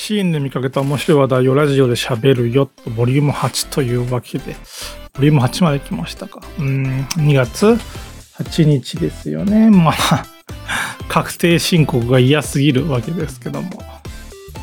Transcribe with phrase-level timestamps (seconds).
[0.00, 4.56] シーンで見かけた面白い話題をラジオで喋るよと、ボリューム8というわけで、
[5.12, 6.40] ボリューム8まで来ましたか。
[6.58, 7.66] うん、2月
[8.38, 9.70] 8日ですよね。
[9.70, 10.24] まあ、
[11.10, 13.68] 確定申告が嫌すぎるわけですけども。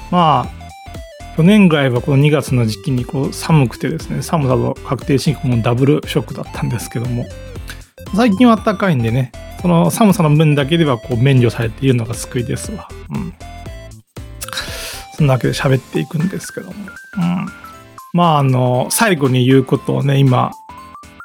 [0.10, 7.28] まあ、去年ぐらいはこの2月の時期にこう寒くてですね、寒さと確定申告もダブルショックだったんですけども、
[8.16, 9.32] 最近は暖かいんでね、
[9.62, 12.88] その寒さの分だけではこう免除されているのが救いですわ。
[13.12, 13.34] うん。
[15.18, 16.74] そんなわけで喋っていくんですけども。
[16.74, 17.48] うん。
[18.14, 20.52] まあ、あの、最後に言うことをね、今、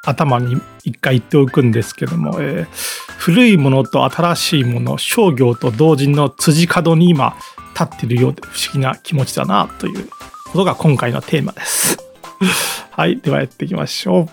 [0.05, 2.67] 頭に一回言っておくんですけども、えー、
[3.19, 7.37] 古いものと新しいもの、商業と同時の辻角に今
[7.75, 10.09] 立ってるようで不思議な気持ちだなという
[10.53, 11.99] ことが今回のテーマです。
[12.91, 14.29] はい、ではやっていきましょう。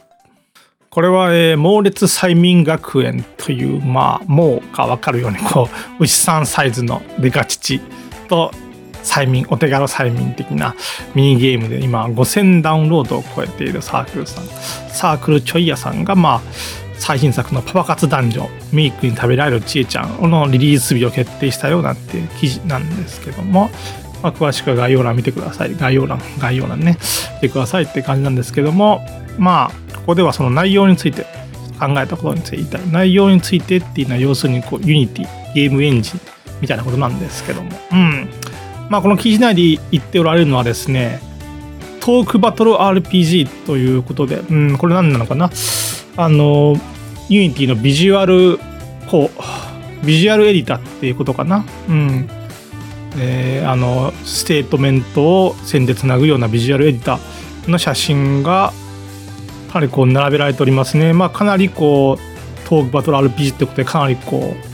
[0.90, 7.80] これは、えー、猛烈催眠学園という、まあ、もうがわかるように、こう、牛さんサイズのデカ父
[8.28, 8.52] と
[9.04, 10.76] 催眠、お手軽催眠的な
[11.16, 14.46] ミニゲームで今5000ダウンロードを超えているサークルさん、
[14.90, 16.42] サークルちょい屋さんが、まあ、
[17.00, 23.70] 最新作のパパ活男女、ミークに食べられるちえちゃんのリリース日を決定したようなっていう記事なんですけども、
[24.22, 25.76] まあ、詳しくは概要欄見てください。
[25.76, 26.98] 概要欄、概要欄ね、
[27.36, 29.02] 見てくださいって感じなんですけども、
[29.38, 31.26] まあ、ここではその内容について
[31.80, 32.78] 考えたことについて。
[32.92, 36.20] 内容についてっていうのは要するにこう、ユニティ、ゲームエンジン
[36.62, 38.30] みたいなことなんですけども、うん。
[38.90, 41.22] まあ、この記事内で言っておられるのはですね、
[42.00, 45.52] トークバトル RPG ということで、うん、これ何なのかな？
[46.18, 46.76] あの、
[47.30, 48.60] ユニティのビジュアル、
[49.08, 51.66] こう、ビジュアルエディターっていうことかな？
[51.88, 52.28] うん。
[53.18, 58.74] えー、あの、ステートメントを線でつなぐようなビジュアルエディターの写真が、
[59.72, 61.14] かなりこう並べられておりますね。
[61.14, 64.69] まあ、かなりこう、トークバトル RPG ってことで、かなりこう、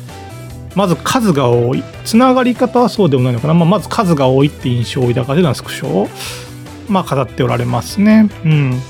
[0.76, 1.84] まず数が多い。
[2.04, 6.08] つながり方はそうでもないのかな、まあ、まず数が多いって印象を抱かれるようなスクショを、
[6.90, 8.30] まあ、語っておられますね。
[8.44, 8.81] うん、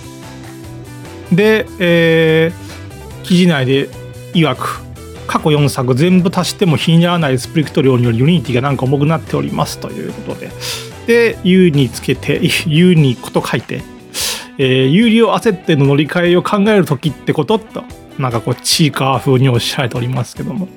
[1.32, 3.90] で、えー、記事内で
[4.34, 4.82] 曰く
[5.28, 10.50] 過去4作全部足しても比にならないスプリクト量によりユニティがなんか重くなっておりますということで。
[11.08, 13.84] で U につけて U にこと書いて、
[14.58, 17.84] えー、有利を焦っての乗り換えを考える時ってことと
[18.18, 20.68] なんかこうチーカー風におっしゃられておりますけども。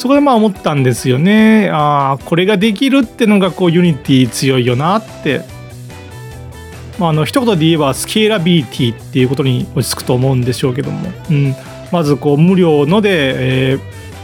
[0.00, 1.68] そこでまあ思ったんですよね。
[1.70, 5.42] ああこれができるってのがこうユニティ強いよなって。
[6.98, 11.54] まあ、あの一言で言えばスケーラビリティっていうことに落ち着くと思うんでしょうけども、うん、
[11.92, 13.80] まずこう無料ので、えー、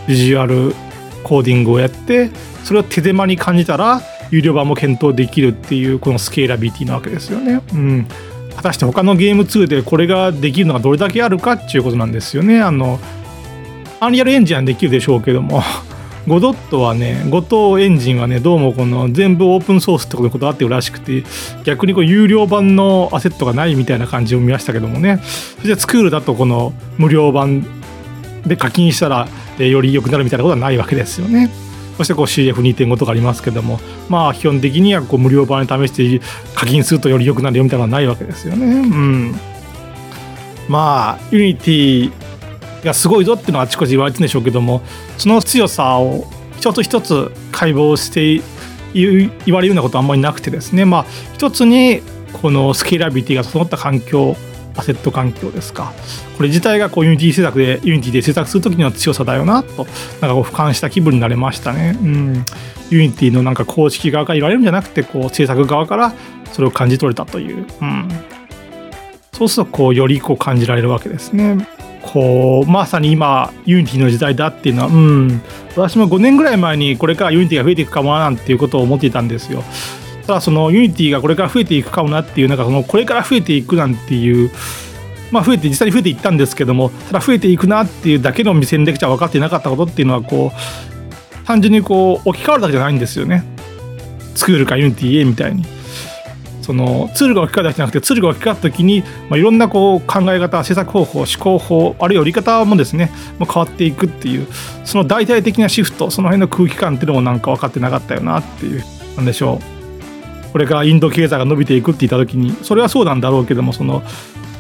[0.07, 0.75] ビジュアル
[1.23, 2.31] コーディングをやって
[2.65, 7.63] それを手手間に感じたら有料版も検討できるっていうこのスケーラビリティなわけですよね。
[7.73, 8.07] うん、
[8.55, 12.61] 果たして他のゲーム2でこれができるのがどれだけあるかっていうことなんですよね。
[12.61, 12.99] あの
[13.99, 15.63] アンリアルエンジンはできるでしょうけども、
[16.29, 21.25] ゴドットはね、ゴトエンジンはね、どうもこの全部オープンソースってことにこだわってるらしくて、
[21.65, 27.65] 逆にこう有料版のアセットがないみたいな感じを見ましたけどもね、そしてスクールだとこの無料版
[28.45, 31.51] で課金したら、えより良くなるみたいなことはないわけですよね。
[31.97, 33.81] そしてこう CF2.5 とかありますけども、
[34.11, 36.21] まあ基本的にはこう無料版で試して
[36.55, 38.67] 課金するとより良くなるよみたいなのはないわけですよね。
[38.67, 39.35] うん。
[40.69, 42.13] まあ、ユニティ
[42.85, 44.83] がすごいぞっていうのはあちこち言われてるんでしょうけども
[45.19, 46.27] その強さを
[46.59, 48.43] 一つ一つ解剖して
[48.95, 50.85] 言われるようなことはあんまりなくてですね。
[50.85, 54.37] まあ一つにこのスケーラビティが整った環境
[54.77, 55.93] アセット環境ですか。
[56.37, 59.87] これ自体がこうユニティ制作でユニティで制作する時の強さだよなと
[60.21, 61.99] なんかこう俯瞰した気分になれましたね。
[62.01, 62.45] うん。
[62.91, 66.15] ユニティのなんか公式側から言われるんじゃなくてこう制作側から
[66.53, 68.09] それを感じ取れたという、うん、
[69.33, 71.67] そうするとこうよりこう感じられるわけですね。
[72.13, 75.43] こうまさに今ユニティの時代だっていうのはうん。
[75.77, 79.63] 私も5年ぐらい前にこれからユニティが増えていくかもななんていうことを思っていたんですよ。
[80.27, 84.51] ただそのユニティがこれから増えていくかもなっていうなんかそのこれから増えていくなんていう
[85.31, 93.45] まあ増えて実際に増えていったんですけどもただ増えていくなっていうだけの目線でじゃ分かっていなかったことっていうのはこう単純にこう置き換わるだけじゃないんですよね。
[94.35, 95.76] ツクールからユニティ へみたいに。
[96.67, 104.49] そのツールが置き換わるだけじゃなくてツールが置き換わった時に、まあ、いろんなこう考え方制作方法思考法あるいは売り方もですね、まあ、変わっていくっていう
[104.85, 108.83] その大々的なシフトその辺の空気感っていうのもなんか分かってなかったよなっていう
[109.17, 110.53] なんでしょう。
[110.53, 114.03] これからインド経済が伸びていくって言った時にそれはそうなんだろうけどもその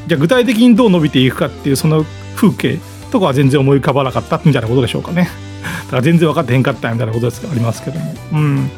[0.06, 2.04] じゃあ具体的にどう伸びていくかっていうその
[2.36, 2.78] 風景
[3.10, 5.28] とかは全然思い浮かばなかったみたいなことでしょうかね。
[5.86, 8.14] だから全然分かってへんかったみたいなことですありますけども。
[8.32, 8.70] うん。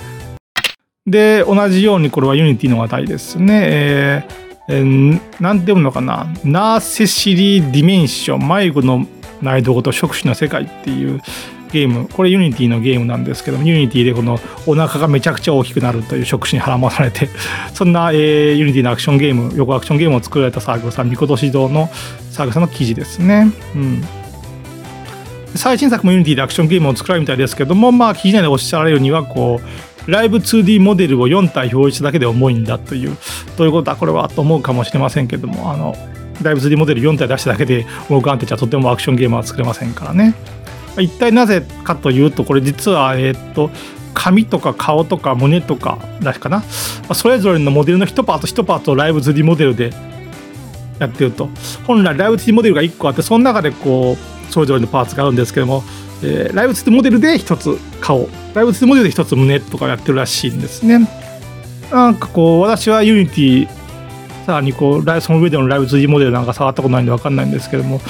[1.10, 3.60] で、同じようにこれはユニティの話題ですね。
[3.64, 6.26] えー、えー、なんて読むのかな。
[6.44, 9.06] ナーセシリーディメンション、迷子の
[9.42, 11.20] 内臓と触手の世界っていう、
[11.70, 17.28] ゲームこれユニティのゲームなんですけどもユニティでこのお腹がめちゃくちゃ大きくなるという職種に腹まされて
[17.74, 21.90] そんな、えー、ユニティのアクションゲーム横アクションゲームを作られたサーグさんみことし堂の
[22.30, 23.50] サーグさんの記事ですね。
[23.74, 24.04] うん
[25.54, 33.16] 最新作もユニティでアクションゲームを作られるみたいですけども、まあ、記事内でおっしゃられるにはこうライブ 2D モデルを4体表示しただけで重いんだという
[33.58, 35.94] どういうことだこれはと思うかもしれませんけどもあの
[36.42, 40.34] ライブ 2D モデル4体出しただけでモーガンテチはとてもアクションゲームは作れませんからね。
[40.98, 43.70] 一体なぜかというとこれ実はえっと
[44.14, 49.92] 髪とか顔とか胸とかだしかなそれぞれのモデルの1パート1パートをライブ 2D モデルで
[50.98, 51.50] やってると
[51.86, 55.84] 本来ライブ 2D モデルが1個あってその中でこうそれぞれのパーツがあるんですけども、
[56.22, 58.28] えー、ライブ 2D モデルで1つ顔。
[58.54, 61.08] ライブ 2D モデルで1つ胸とかやってるらしいんですね。
[61.90, 63.68] なんかこう私はユニティ
[64.46, 68.00] さらにこうその上でのライブ 2D モデルなんか触ったことないんで分かんないんですけども。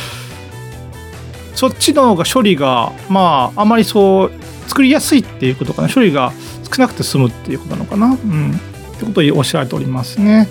[1.54, 4.30] そっちの方が処理がまああまりそう
[4.68, 5.88] 作りやすいっていうことかな。
[5.88, 6.32] 処理が
[6.72, 8.06] 少なくて済むっていうことなのかな。
[8.06, 8.52] うん。
[8.52, 8.54] っ
[8.98, 10.48] てことをおっしゃられておりますね。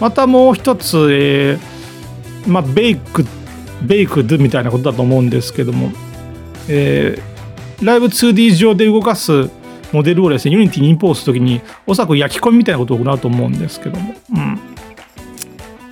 [0.00, 3.26] またもう一つ、えー、まあベイク
[3.82, 5.90] ベイクドみたいなことだと思うんですけども、
[6.68, 9.50] えー、ライブ 2D 上で動かす
[9.92, 14.58] モデルをですねユニティにインポートするときにおそらく焼き込みみたいなことを行うと思うんですけども、うん、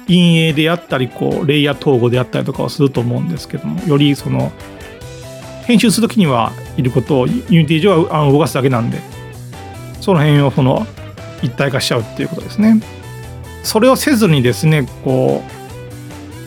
[0.06, 4.52] 陰影であったりこうレイヤー統合であったりとかをすると思うんですけどもよりその
[5.66, 8.98] 編集するときにはいることをユニティ上は動かすだけなんで
[10.00, 10.86] その辺をその
[11.42, 12.80] 一体化しちゃうっていうことですね。
[13.62, 15.53] それをせずにですねこう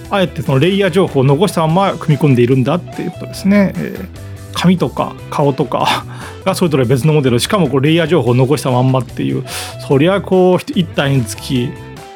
[0.09, 3.73] あえてそのレイヤー情報を残したまま組み込んでいるんだっていうことですね。
[3.75, 4.07] えー、
[4.53, 6.05] 髪とか顔とか
[6.45, 9.43] がそれぞれ別のモデルしかもこうレイヤー情報を残したまんまっていう
[9.87, 11.69] そりゃこう1体につき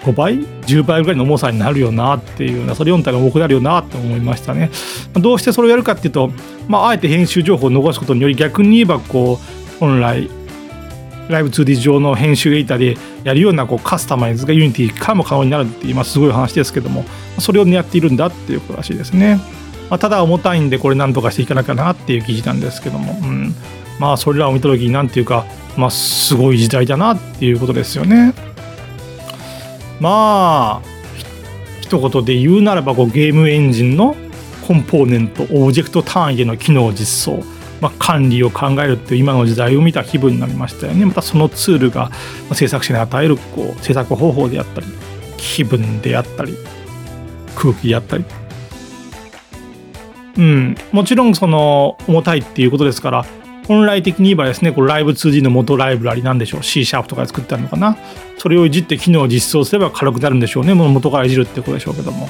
[0.03, 4.71] 5倍10倍ぐらいの重さになるよなっていうなそれ4体が重くなるよなって思いましたね
[5.13, 6.31] どうしてそれをやるかっていうと、
[6.67, 9.39] まあ、あえて編集情報を残すことにより逆に言えばこ
[9.75, 10.29] う本来
[11.31, 17.05] ライブ 2D 上の編集エディタでやるようなこうカスタマイズがユニティからも可能になるって今すごい話ですけども
[17.39, 19.39] それを狙っているんだっていうことらしいですね、
[19.89, 23.55] まあ、ただ重たいんでこれ何とかしていかなきゃなっていう記事なんですけども、うん、
[23.99, 25.45] まあそれらを見た時に何ていうか
[25.77, 28.33] まあすごい時代だなっていうことですよね。
[29.99, 30.91] まあ
[31.81, 34.15] 一言で言うならばこうゲームエンジンの
[34.65, 37.43] コンポーネントオブジェクト単位での機能実装、
[37.81, 42.11] まあ、管理を考えるっていう今の時代を見た気分になりましたよねまたそのツールが
[42.53, 44.87] 制作者に与えるこう制作方法であったり
[45.37, 46.55] 気分であったり
[47.55, 48.25] 空気であったり
[50.37, 53.25] うんもちろんその重たいっていうことですから
[53.67, 56.63] 本来的に言えばですね、これライブ 2G の元ライブラリなんでしょう。
[56.63, 57.95] C シャープとかで作ってあるのかな。
[58.37, 60.73] それをいじって機能を実装すれば軽くなるんでしょうね。
[60.73, 62.27] もう元からいじるってことでしょうけども。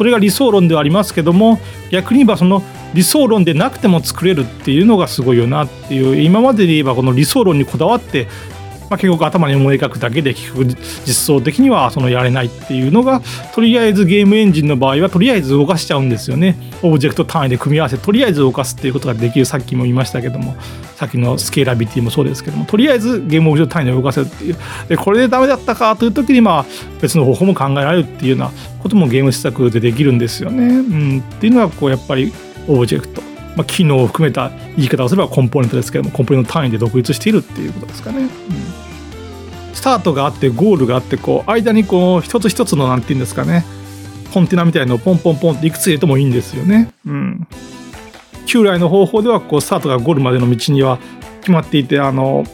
[0.00, 1.60] それが理想論ではありますけども、
[1.90, 2.62] 逆に言えばその
[2.94, 8.26] 理想論でなくても作れるっていうのがすごいよなっていう、今までで言えばこの理想論にこだわって
[8.90, 13.22] まあ、結局頭に思い描くだけで結局実装的にはそのやれないっていうのが
[13.54, 16.56] とりあえずゲームエンジンの場合はとりあえず動かしちゃうんですよね。
[16.82, 19.44] オブジェクト単位で組み合わせとりあえず動かすっていうことができる。
[19.44, 20.56] さっきも言いましたけども
[20.96, 24.56] さっきのスケーラビリティもそうですけどもとりあえずゲームオブジェクト単位で動かせるっていう。
[24.88, 26.66] でこれでダメだったかという時にまあ
[27.00, 28.50] 別の方法も考えられるっていうような
[28.82, 32.32] こともゲーム制作でできるんですよね、うん、っていうのはこうやっぱり
[32.66, 38.20] オブジェクトまあ、機能を含めた言い方をすればコンポーネントですけどもコンポーネント単位で独立しているっていうことですかね。
[38.20, 38.28] うん。
[39.72, 43.64] スタートがあってゴールがあってこう間にこう一つ一つの何て言うんですかね
[44.32, 46.92] コンテナみたいのをポンポンポンっていくつ入れてもいいんですよね。
[47.04, 47.48] うん、
[48.46, 50.98] 旧来の方法ではこうスタートがゴールまでの道には
[51.40, 52.44] 決まっていてあの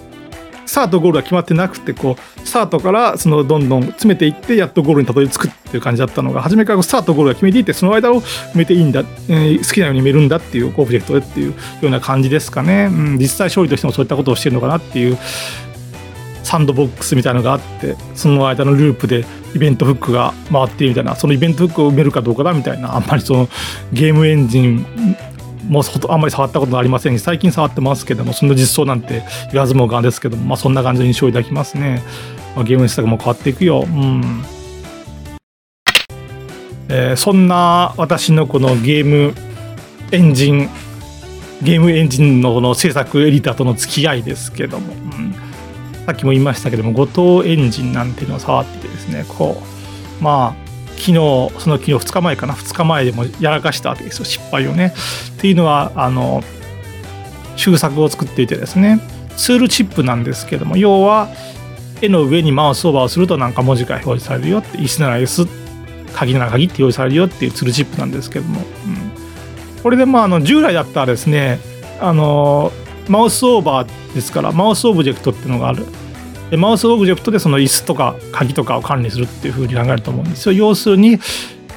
[0.66, 15.16] スタートゴールが決まってなくてこうスタートからそのどんどん詰めていってやっとゴールにたどり着くっていう感じだったのが初めからスタートゴールが決めていてその間を埋めていいんだ、えー、好きなように埋めるんだっていうオブジェクトでっていうような感じですかね、うん、実際勝利としてもそういったことをしてるのかなっていう
[16.46, 19.24] サンドボックスみたいなのがあってその間のループで
[19.54, 23.48] イベントフックが回っているみたいなそのイベントフックを埋めるかどうかだみたいなあんまりその
[23.92, 24.86] ゲームエンジン
[25.68, 32.02] もあんまり触ったことありませんし最近触ってますけどもその実装なんて言わずもがんですけども、まあ、そんな感じの印象を抱きますね、
[32.54, 33.84] まあ、ゲーム施策も変わっていくよ。
[33.84, 34.44] うん。
[36.88, 39.34] えー、そんな私のこのゲーム
[40.12, 40.68] エンジン
[41.62, 45.34] ゲームエンジンのこの制作エディターとの付き合いですけども、うん。
[46.06, 49.60] さっきも言いましたけども、後藤エンジンなんていうのを触っててですね、こ
[50.20, 54.94] う、まあ、昨日、その昨日2日前かな、2日前でもやらかしたわけですよ、失敗をね。
[55.36, 56.44] っていうのは、あの、
[57.56, 59.00] 修作を作っていてですね、
[59.36, 61.28] ツールチップなんですけども、要は、
[62.00, 65.46] 絵の上にマウスオーバーをするとなんか文字が表示されるよって、石なら S、
[66.14, 71.58] 鍵なら鍵って表示されるよっていうツールチップなんですけども、うん、これでまああの従来だったらですね
[72.00, 72.72] あの
[73.08, 75.84] マウスオーバーですからマウスオブジェクトっていうのがある。
[76.50, 80.46] でマウスオブジェクトでその椅子とか鍵とかを管理するっていうふうに考えると思うんです。
[80.46, 81.18] よ要するに、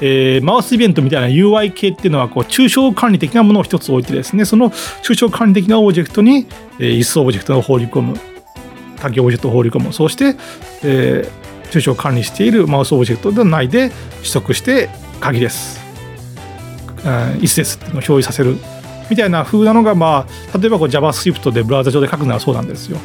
[0.00, 6.46] えー、マウスイベントみたいな UI 系っていうのはこう抽象管理的なものを一つ置いてですねその抽象管理的なオブジェクトに、
[6.78, 8.16] えー、椅子オブジェクトを放り込む。
[9.00, 9.92] 鍵オブジェクトを放り込む。
[9.92, 10.36] そして、
[10.84, 14.88] えー、抽象管理しているマウスオブジェクトの内で取得して
[15.20, 15.80] 鍵です、
[17.04, 17.08] うん、
[17.40, 18.79] 椅子ですっていうのを表示させる。
[19.10, 22.98] みたいな風なのが、まあ、例えばこう JavaScript でブラウザ上で書くならそうなんですよ。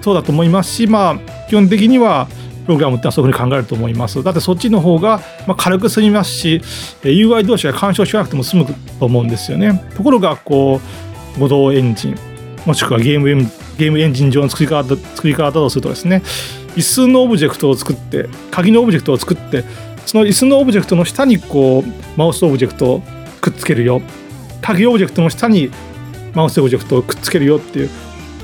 [0.00, 2.28] そうだと思いますし、まあ、基本的には
[2.64, 4.22] プログラムってのはそういうふうに考えると思います。
[4.22, 6.60] だってそっちの方がま軽く済みますし、
[7.02, 8.66] UI 同士が干渉しなくても済む
[8.98, 9.82] と思うんですよね。
[9.96, 10.80] ところが、こ
[11.36, 12.18] う、五動エンジン、
[12.66, 16.22] もしくはゲームエンゲームエンジン上の作り方作り方だとするとですね、
[16.76, 19.64] 椅子のオブジェクトを作って、鍵のオブジェクトを作って、
[20.04, 23.02] その椅子のオブジェクトの下にこうマウスオブジェクトを
[23.40, 24.02] くっつけるよ。
[24.62, 25.70] 鍵オブジェクトの下に
[26.34, 27.90] マウスオブジェクトをくっつけるよっていう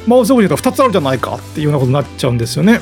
[0.06, 2.80] マウスオブジェクトが2つあるじゃないかっていうようなことになっちゃうんですよね。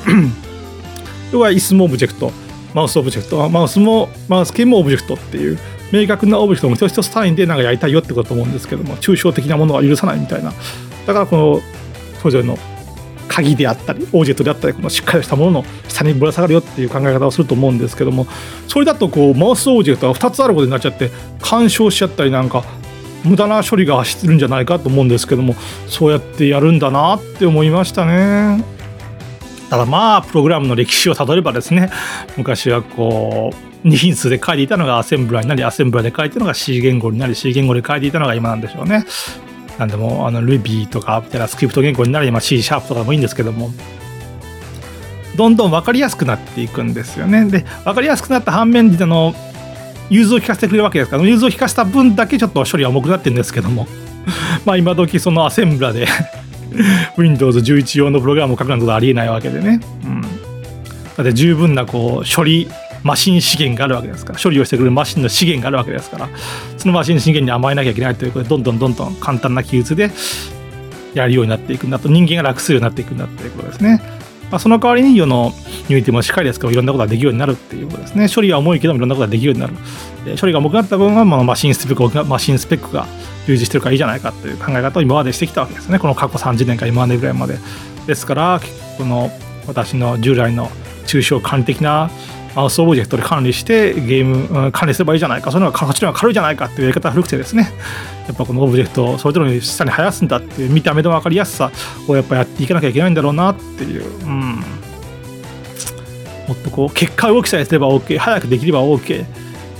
[1.31, 2.31] 要は椅子もオブジェクト
[2.73, 5.57] マウスオブジェクトマウスもマウス系もオブジェクトっていう
[5.91, 10.53] 明確なオブジェクトも一つ一つ単位でなんかやりたいよってことだと思うんですけども抽象的なものは許さないみたいな
[11.05, 11.61] だからこの
[12.19, 12.57] それぞれの
[13.27, 18.27] 鍵であったりオブジェクトであったりこのしっかりしたものの下にぶら下がるよっていう考え方をすると思うんですけども
[18.67, 21.09] それだとこうマウスオブジェクトが2つあることになっちゃって
[21.41, 22.63] 干渉しちゃったりなんか
[23.23, 25.55] 無駄な処理が走ってるんじゃないかと思うんですけども
[25.87, 28.63] そうやってやるんだなって思いましたね。
[29.69, 31.89] ただまあプログラムの歴史をたどればですね
[32.37, 39.05] 昔はこう二進数で書いていたのがアセンブラーになりアセンブラーで書いていたのが C 言語になり C 言語で書いていたのが今なんでしょうね。
[39.79, 43.71] なんでもあの Ruby とかみたいなスクリプト言語になり今 C シャープとかもいいんですけども
[45.35, 47.45] どんどん分かりやすくなっていくんですよね。
[47.45, 49.33] で分かりやすくなった反面での
[50.09, 53.87] 融通を聞かせてくれるわけですから融通を聞かせた分だけちょっと処理は重くなってるんですけども。
[54.65, 56.07] まあ今時そのアセンブラで
[57.17, 60.27] Windows 11用のプログラムを書くなんてことはありえないわけでね、うん、だ
[61.21, 62.69] って十分なこう処理
[63.03, 64.39] マシン資源があるわけですから。
[64.39, 66.29] 処理をしてくれるマシンの資源があるわけですから。
[66.77, 70.09] そのマシン資源に甘えなきゃいけないということでどんどんどんどん簡単な記述で
[71.13, 74.01] やるようになっていくんだと人間が楽するようになっていくんだということですね。
[74.53, 75.51] まあ、その代わりに世の
[75.89, 78.29] ニューティもしっかりですけどいろんなことができるようになるっていうことですね。
[78.29, 79.73] 処理は重いけどもいろんなことができるようになる。
[80.25, 83.07] で処理が重くなった分は、まあ、マシンスペックマシンスペックが
[83.47, 85.97] 充実してるからいいじゃないかという考え方を今までしてきたわけですね。
[85.97, 87.57] この過去30年か今までぐらいまで。
[88.05, 88.61] ですから、
[88.99, 89.31] この
[89.65, 90.69] 私の従来の
[91.07, 92.11] 抽象管理的な
[92.55, 97.71] マウスオブジェクトで管理してゲーム、管理すればいいじゃないか、その方が形の方が軽いじゃないかっていうやり方が古くてですね、
[98.27, 101.71] やっぱこのオブジェクトをそれぞれに下に生やすんだっていう見た目の分かりやすさ
[102.07, 104.55] をやっぱやっていかなきゃいけないんだろうなっていう、うん、
[106.47, 109.25] もっとこう結果動きさえすれば OK、早くできれば OK、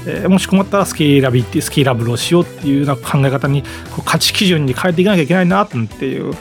[0.08, 5.75] えー、もし困ったらスケーラビティ、スケーラブルをしようっていうような考え方にこう価値基準に変えていかなきゃいけないなって
[6.08, 6.34] いう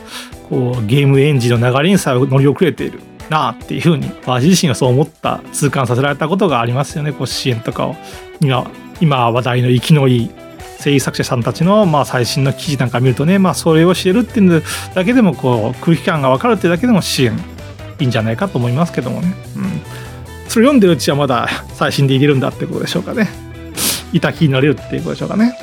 [0.49, 3.12] こうゲームエンジンの流れにさえ乗り遅れている。
[3.33, 7.13] なっていうふうに私自身はそう思った痛感させられたことがありますよね。
[7.13, 7.97] こう支援とかを。
[8.41, 8.71] 今
[9.01, 10.31] 今話題の生きのいい
[10.83, 14.63] 声優作者さんたちのまあ最新の記事なんか見るとね、まあ、それを知れるっていう
[14.95, 17.33] だけでもこう空気感が分かるっていうだけでも支援
[18.01, 19.65] いいんじゃないかと思いますけどもね、うん、
[20.49, 23.29] それ読んでるうちはまだ最新でいけるんだってことでしょうかね。
[24.13, 25.57] いた気になれるっていうことでしょうかね。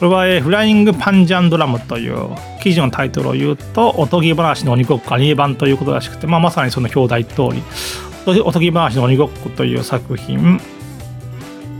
[0.00, 2.30] これは、フライングパンジャンドラムという
[2.62, 7.62] 記事のタイトルを言うと、おとぎ話の鬼ごっこアニメ版ということらしくて、まあ、まさにその表題通り、
[8.40, 10.58] おとぎ話の鬼ごっこという作品、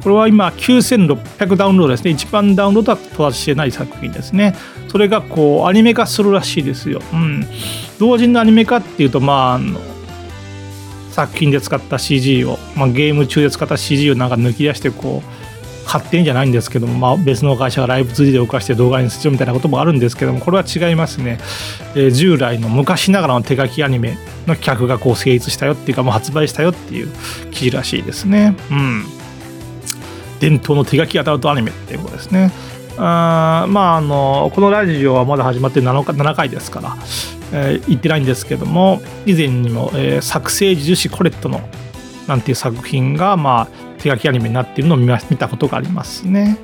[0.02, 2.10] これは今9600ダウンロードですね。
[2.10, 4.54] 一番ダウンロードは到達してない作品ですね。
[4.88, 7.00] それがこうアニメ化するらしいですよ。
[7.14, 7.46] うん。
[7.98, 9.80] 同時にアニメ化っていうと、まあ、あの
[11.10, 15.39] 作品で使った CG を、まあ、ゲーム中で使った CG をなんか抜き出してこう
[15.84, 21.38] 勝手にじゃないんですけども、まあ、別の会社がライブ 2D で動かして動画にするみたいなこともあるんですけどもこれは違いますね、
[21.94, 27.08] えー、従来の昔ながらの手書きアニメの企画がこう成立したよっていうかもう発売したよっていう
[27.50, 28.56] 記事らしいですね。
[28.70, 29.04] うん。
[30.40, 32.50] 伝統の手書きアダルトアニメっていうことですね。
[32.96, 36.96] あまああのこのラジオはまだ始まって 7, 7回ですから、
[37.52, 41.60] えー、言ってないんですけども以前にも、えー、作成樹脂コレットの
[42.26, 43.68] なんていう作品が、まあ、
[44.02, 46.59] 手書きアニメになっているのを見たことがありますね。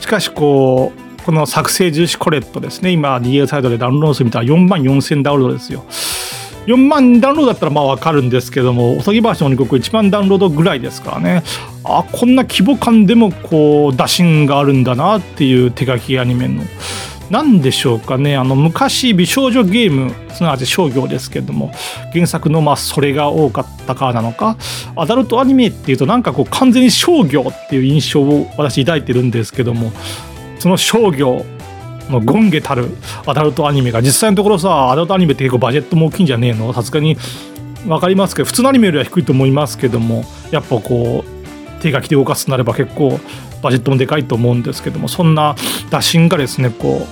[0.00, 5.84] しかしこうこの作成重視コレットですね今 DL サイトでダウンロードするみたら4万4000ダウンロードですよ。
[6.66, 11.44] 4万ダウンロードだったらまあわかるんですけどもおとぎ話の鬼ごっこ1万ダウンロードぐらいですからね
[11.84, 16.64] あこんな規模感でもこう打診があるんだなっていう手書きアニメの
[17.30, 18.36] 何でしょうかね。
[18.36, 21.72] あの昔美少女ゲームすなわち商業ですけども
[22.12, 24.56] 原作のまあそれが多かったかなのか。
[24.94, 29.92] アダルトアニメっていうとなんかこう完全に商業っていう印象を私抱いてるんですけども
[30.58, 31.44] その商業
[32.08, 32.88] のゴンゲたる
[33.26, 36.72] アダルトアニメが実際のところさアダルトアニメって結構バジェットも大きいんじゃねえの？
[36.72, 37.16] さすがに
[37.84, 43.18] 分かりますけど普通のアニメよりは低いと思いますけどもやっぱこう手書きで動かすとなれば結構
[43.66, 45.56] バジェットもでかいと思うんですけどもそんな
[45.90, 47.06] 打診がですねこ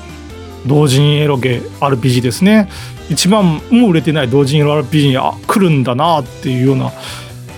[0.64, 2.70] う同人エロゲ RPG ですね。
[3.10, 6.92] 一番も売れてない同人エロ RPG にあ来るんだなっていうような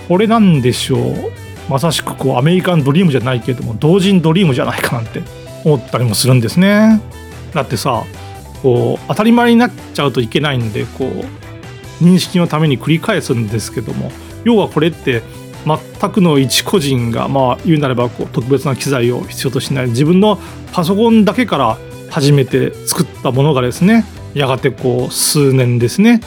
[0.09, 1.31] これなんでしょう。
[1.69, 5.21] まさしくこうアメリカンドリームじゃないけども同人ドリームじゃないかなんて
[5.63, 7.01] 思ったりもするんですね。
[7.53, 8.03] だってさ
[8.63, 14.11] こう当たり前になっちゃうといけないんでこう認識のために繰り返すんですけども
[14.43, 15.21] 要はこれって
[15.65, 20.39] 全くの一個人がまあ言うなればこう特別な機材を必要としない自分の
[20.71, 21.77] パソコンだけから
[22.09, 26.21] 初めて作ったものがですねやがてこう数年ですね。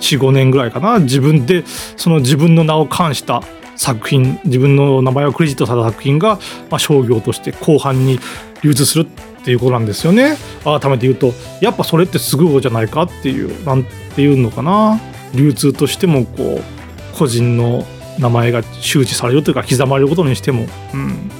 [0.00, 0.98] 45年ぐらいかな。
[0.98, 1.64] 自分で
[1.96, 3.42] その自分の名を冠した
[3.76, 6.38] 作品自分の名前をクレジットされた作品が、
[6.70, 8.18] まあ、商業として後半に
[8.62, 10.36] 流通するっていうことなんですよね。
[10.64, 15.00] 改めて言うとやっぱそれってすごいじゃないかっていうなんていうのかな。
[15.34, 17.84] 流通としてもこう個人の
[18.18, 21.30] 名前が周知されるというか刻まれることにしても、うん、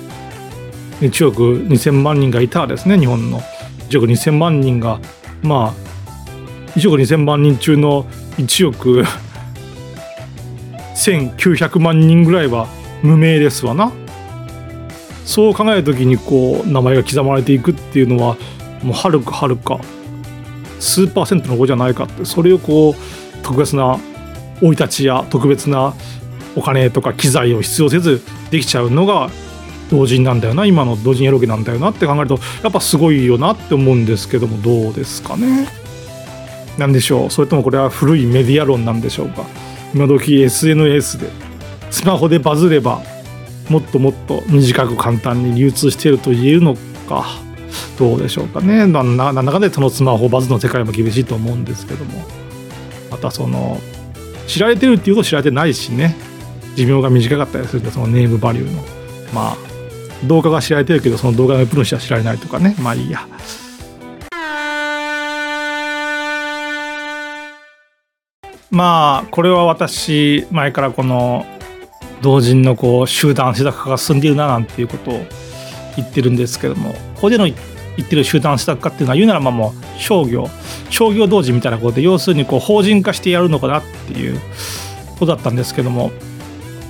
[1.01, 3.41] 1億2000万人がいたらですね日本の。
[3.89, 5.01] 1億2000万人が
[5.43, 8.05] まあ1億2000万人中の
[8.37, 9.05] 1億
[10.97, 12.67] 1900万人ぐらいは
[13.03, 13.93] 無名ですわな。
[15.25, 18.37] そう考える時にこう名前が刻まれていくっていうのは
[18.83, 19.81] もうはるかはるか
[20.79, 22.25] 数パーセントの子じゃないかって。
[22.25, 23.99] それをこう特別な
[24.61, 25.95] 生い立ちや特別な
[26.57, 29.31] お金とか機材を必要せずできちゃうのが
[29.91, 35.69] 同人なんだよな今の同人エロゲなんだよなって考えるとやっぱすごいよなって思うんですけどもどうですかね。
[36.79, 39.45] 何でしょうそれともこれは古いメディア論なんでしょうか。
[39.95, 41.31] 今時 SNS で
[41.91, 43.01] スマホでバズれば
[43.69, 46.75] もっともっと短く簡単に流通していると言えるの
[47.09, 47.27] か。
[47.99, 48.87] どうでしょうかね。
[48.87, 52.25] なんだかでそのスマホバズの世界も厳しいと思うんですけども。
[53.11, 53.81] またその
[54.47, 56.17] 知られてるっていうと知られてないしね。
[56.77, 58.83] 寿命が短かったりするとそのネームバリューの
[59.35, 59.57] まあ
[60.25, 62.77] 動画が知られてるけどその動画のプロ主は知られないとかね。
[62.79, 63.27] まあいいや。
[68.71, 71.47] まあこれは私前からこの
[72.21, 75.27] 同人のこう集団施策化が進んでいるななんていうことを
[75.97, 77.55] 言ってるんですけどもここでの言
[78.05, 80.49] ってる集団施策化っていうのは言うならばもう商業
[80.91, 84.39] 商業同人みたいなことで要するにこう法人化してやるのかなっていう
[85.19, 86.11] ことだったんですけども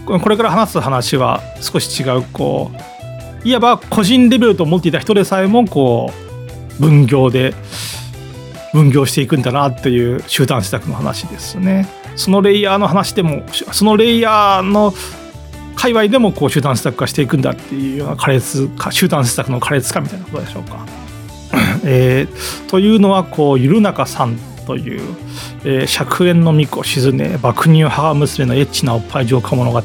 [0.07, 2.71] これから話す話は少し違うこ
[3.45, 6.12] ういわば個人レベルと思っていた人でさえもこ
[6.79, 7.55] う分業で
[8.73, 11.88] 分業していくんだなっていう集団施策の話ですね。
[12.14, 14.95] そのレイヤーの話でもそのレイヤーの
[15.75, 20.87] 界隈でもこう集団施策化していくんだっていうような苛烈化集団施策の苛烈化みたいなことでしょうか。
[21.85, 24.37] えー、というのはこうゆるなかさん
[24.67, 25.01] という、
[25.65, 29.83] えー、灼炎の巫女静音爆乳母娘のエッチなおっぱい浄化物語。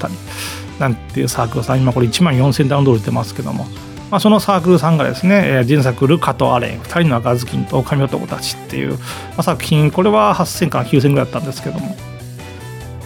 [0.79, 1.81] なんていうサークルさん。
[1.81, 3.67] 今これ1万4000ダウンロードてますけども、
[4.09, 6.79] まあ、そのサークルさんがですね、えー、前作「ルカとアレン。
[6.79, 8.97] 2人の赤ずきんと狼男たち」っていう、ま
[9.37, 9.91] あ、作品。
[9.91, 11.95] これは8000から9000ぐらいだったんですけども。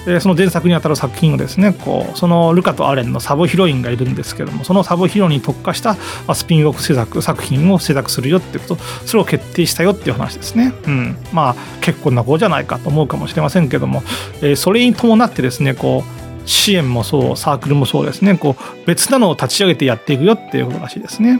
[0.05, 14.03] でその前作にあたる作品をですねこうそのルカとアレンのサブヒロインがいるんですけどもそのサブヒロインに特化した、ま、スピンオフ制作作品を制作するよってことそれを決定したよっていう話ですね、うん、まあ結構な子じゃないかと思うかもしれませんけども、
[14.41, 21.39] えー、それに伴ってですねこう支援もそうサークルもそうですねこう別なのを立ち上げてやっていくよっていうことらしいですね。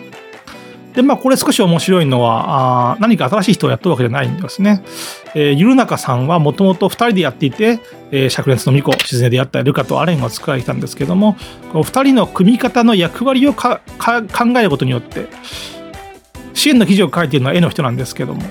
[0.96, 4.84] で、まあ、これ少し面白いのは、あ何か新しい人をやったわけじゃないんですね。
[5.36, 7.80] えー、ゆるなかさんはもともと2人でやっていて、
[8.12, 11.36] えー、灼熱の巫女、静音であった、ルカとアレンを作られたんですけども、
[11.74, 13.80] この2人の組み方の役割を考
[14.58, 15.28] えることによって、
[16.54, 18.42] 支援の記事を書いているのは絵の人なんですけども、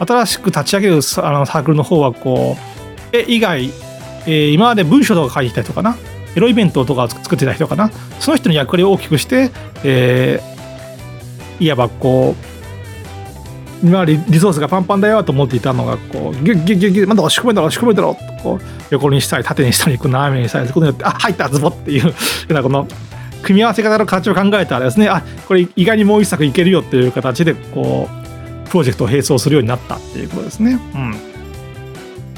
[0.00, 0.98] 新しく立ち上げるあ
[1.30, 2.56] のサークルの方は、こ
[3.12, 3.70] う、絵以外、
[4.26, 5.96] えー、今まで文章とか書いてきた人かな、
[6.34, 9.50] エロイベントとかを作ってた人かな、その人の役割を大きくして、
[9.84, 10.51] えー、
[11.64, 22.14] いわばこう今リリソースがパンパンだよと思っていたのがこうギュッギュッギュッギュッまだ押し込めたろ押し込めたろとこう横にしたり縦にしたりこう斜めにしたりすることによってあ入ったズボっていうよ
[22.48, 22.86] うなこの
[23.42, 28.08] 組み合わせ方の形を考えたらですねあこれ意外にもう一作いけるよっていう形でこ
[28.66, 30.78] うプロジェクトを並走するようになったっていうことですね。
[30.94, 31.32] うん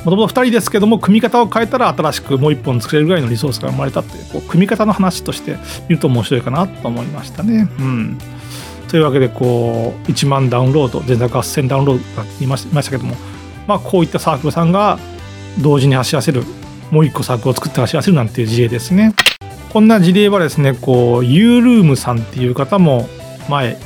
[0.05, 5.57] もともと2人ですけども組み方を変えたら新しくもう1本作れるぐらいのリソースが生まれたっていうこう組み方の話として
[5.89, 7.71] 見ると面白いかなと思いましたね。
[7.79, 8.19] うん
[8.95, 13.17] というわけでこう1万ダウンロード全座合戦ダウンロードが言いましたけども
[13.67, 15.01] まあこういったサークルさんが
[15.61, 16.45] 同時に走らせる
[16.93, 19.13] もう一個サークルを作って走らせるなんていう事例ですね。
[19.73, 23.09] こんな事例はですねこう U ルームさんっていう方も
[23.49, 23.79] 前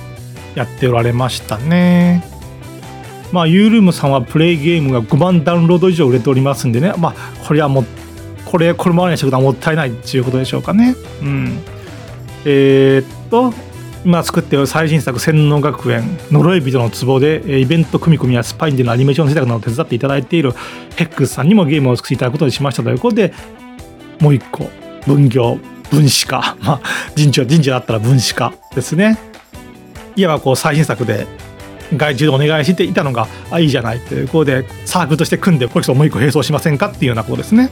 [0.54, 2.22] やっておられましたね。
[3.32, 7.86] まあ U ルームさんはプレイゲームが5万ダウンロード以上売れておりますんでねまあこれはもう
[8.44, 10.94] これこれまでにしたことはもったいないっていうことでしょうかね。
[11.22, 11.62] うん。
[12.44, 13.67] えー、っと
[14.08, 20.54] 今作っている最新作「洗脳学園呪い人の壺」でイベント組み込みやスパインでのアニメーション制作などを手伝っていただいている
[20.96, 23.34] ヘックスさんにもゲームを作っていただくことにしましたということで
[24.18, 24.70] もう一個
[25.06, 25.58] 分業
[25.90, 26.56] 分子化。
[26.64, 26.80] まあ
[27.16, 29.18] 人事は人事だったら分子化ですね。
[30.16, 31.26] いわばこう最新作で
[31.94, 37.68] 外注でお願いしていたのがあいいじゃないということでサークルとして組んでこれこそもう一個並走しませんかっていうようなことですね。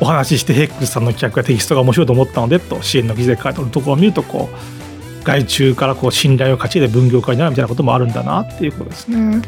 [0.00, 4.87] お話ししてヘックスさんの企画やテキストが面白いと思ったのでと支援の記事で書いてあるところを見るとこう
[5.28, 9.42] 外注からこう信頼を勝ちで分業化になるみたいなこともあるんだなっていうことですね。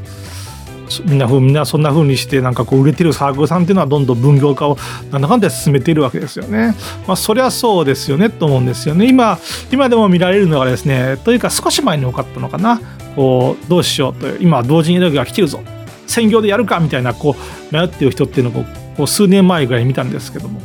[1.07, 4.77] みんなみんなそんな風にしてなんかこう売れてるサークルさんっていうのはどんどん分業化を
[5.11, 6.75] なんだかんだ進めているわけですよね。
[7.07, 9.09] まあそりゃそうですよねと思うんですよね。
[9.09, 9.39] 今
[9.73, 12.81] 今でも見られるのがですねというか少し前に多かったのかな
[13.17, 15.61] こうどうしようと今同時に時が来てるぞ
[16.07, 17.37] 専業でやるかみたいなこ
[17.73, 18.65] う迷ってる人っていうのを
[18.97, 20.61] こう数年前ぐらいに見たんですけども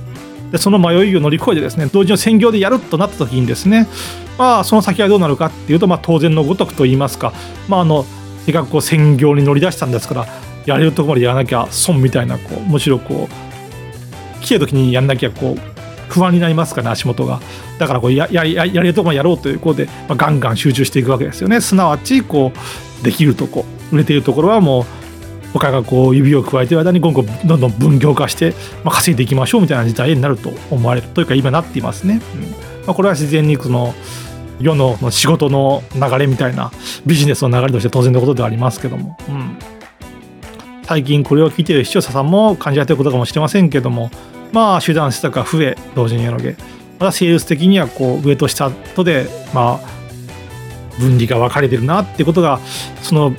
[0.56, 3.88] でその迷いを乗り越えてですね同時の専業でやるとなった時にですね
[4.38, 7.34] まあその先はどうなるかっていうと、まあ、当然のごとくと言いますか
[7.68, 8.06] まああの
[8.46, 10.28] せっかくこう専業に乗り出したんですから
[10.66, 15.76] やれるところまでやらなきゃ損みたいなこうむしろこう来てる時にやんなきゃこう
[16.10, 17.42] 不安になりますからね足元が。
[17.80, 21.60] だからこうややややれるところまでやろうということで、まあ、ガンガン集中していくわけですよね。
[21.60, 22.54] すなわちこ
[23.02, 24.86] うできるとこ売れているところはもう
[25.60, 27.24] 他がこう指を加えている間にどんど
[27.58, 32.22] んどん分業化して、まあ、稼いでいきましょうみたいな時代になると思われるというか今なっていますね。
[32.36, 32.42] うん。
[32.86, 33.94] まあ、これは自然にその
[34.60, 36.72] 世の仕事の流れみたいな
[37.06, 39.58] ビジネスの流れとして当然のことではありますけども、うん、
[40.84, 44.12] 最近これを聞いている視聴者さんも感じられていることかもしれませんけども
[44.52, 46.56] まあ手段施策が増え同時にやるわけ
[47.00, 49.96] またセールス的にはこう上と下とでまあ
[51.00, 52.60] 分離が分かれてるなってことが
[53.02, 53.36] その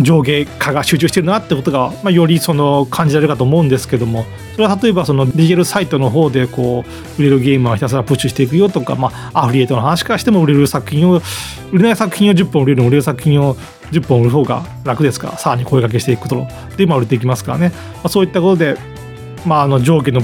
[0.00, 4.24] 上下化が集中してるなってことが、まあ、よりその感じられるかと思うんですけども。
[4.52, 6.84] それは例えばそのディジタルサイトの方でこ
[7.18, 11.22] う売れるゲームはひたすらプッシュしていくよとか、まあ、アフリエイトの話からしても売れる作品を
[11.72, 13.54] 売れない作品を10本売れる売れる作品を
[13.90, 15.28] 10本売る方が楽ですか？
[15.28, 18.76] らさらに声かけしていくことで今売れていきますからね、まあ、そういったことで、
[19.46, 20.20] まあ、あの上下の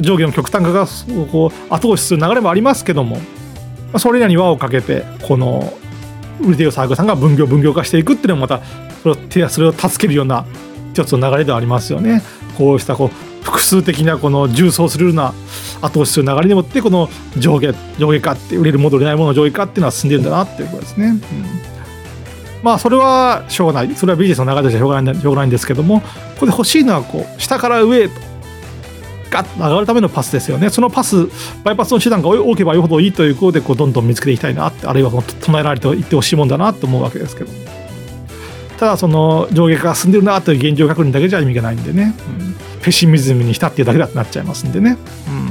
[0.00, 0.86] 上下の極端化が
[1.30, 3.18] こう後押しする流れもありますけども
[3.98, 5.72] それらに輪をかけてこの
[6.40, 8.60] 売れてるサークさんが分業分業化していくっていうのもまた
[9.02, 10.46] それをそれを助けるような
[10.92, 12.22] 一つの流れではありますよね。
[12.56, 15.34] こうしたこう複数的なこの重層するような
[15.80, 21.08] 後押しする流れでもってこの上下上下化って売れるもの売れないものの上下化っていうのは進んでるんだなっていうことですね。
[21.08, 21.20] うん、
[22.62, 26.06] まあそれはしょうがないそれはビジネスの流れとしてしょうがないしょうがないんですけどもこ
[26.40, 28.14] こで欲しいのはこう下から上へと
[29.30, 30.70] ガッと上がるためのパスですよね。
[30.70, 31.28] そのパス、
[31.64, 37.50] バイパスの手段が多ければ多いほどいいということで、こうどんどん見つけていきたいなって、あるいは唱えられていってほしいもんだなと思うわけですけど。
[38.78, 44.98] ただ、その上下化が進んでるなという現状確認だけじゃ意味がないんでね、うん、ペシミズムに浸っているだけだとなっちゃいますんでね。
[45.28, 45.46] うん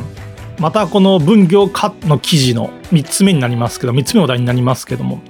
[0.60, 5.22] またこの分業化の記事の3つ目になりますけど3つ目の題になりますけども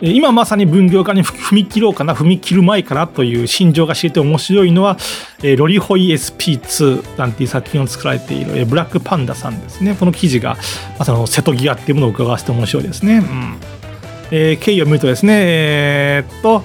[0.00, 4.96] 今まさに分業化に踏み切ろうかな踏み切る前かなという心情が知れて面白いのは、
[5.42, 9.96] えロリホイ SP2 なんていう作品を作られている、えブラックパンダさんですね。
[9.98, 10.60] この記事がま
[11.00, 13.56] あ、その瀬戸際っていうものを伺わせて面白いですね、うん。
[14.30, 16.62] えー、経緯を見るとですねえー、っと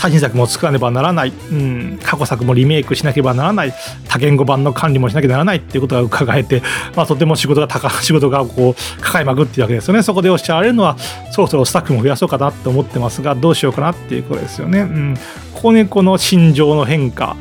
[0.00, 3.74] 最新作も作らねばならない、うん、過去作もリメイクしなければならない。
[4.08, 6.62] 多言語版の管理もしなきゃならないっていうことが伺えて、
[6.96, 10.02] まあ、とても仕事が高 仕事がこう抱えまくっていうわけですよね。
[10.02, 10.96] そこでおっしゃられるのは
[11.32, 15.18] そろそろスタッフも増やそうかなって思ってますがどうしようかなっていうことですよね、うん、
[15.52, 17.36] ここにこの心情の変化。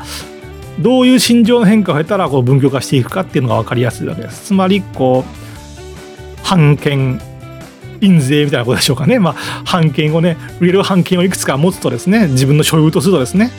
[0.80, 4.48] どういう心情の変化を経たらこう分業化していくかっていうのが分かりやすいわけです。
[4.48, 7.22] つまりこう判権
[8.02, 9.20] 印税みたいなことでしょうかね。
[9.20, 13.52] まあ、版権をね、売れる版権をいくつか持つとですね、自分の所有とするとですね、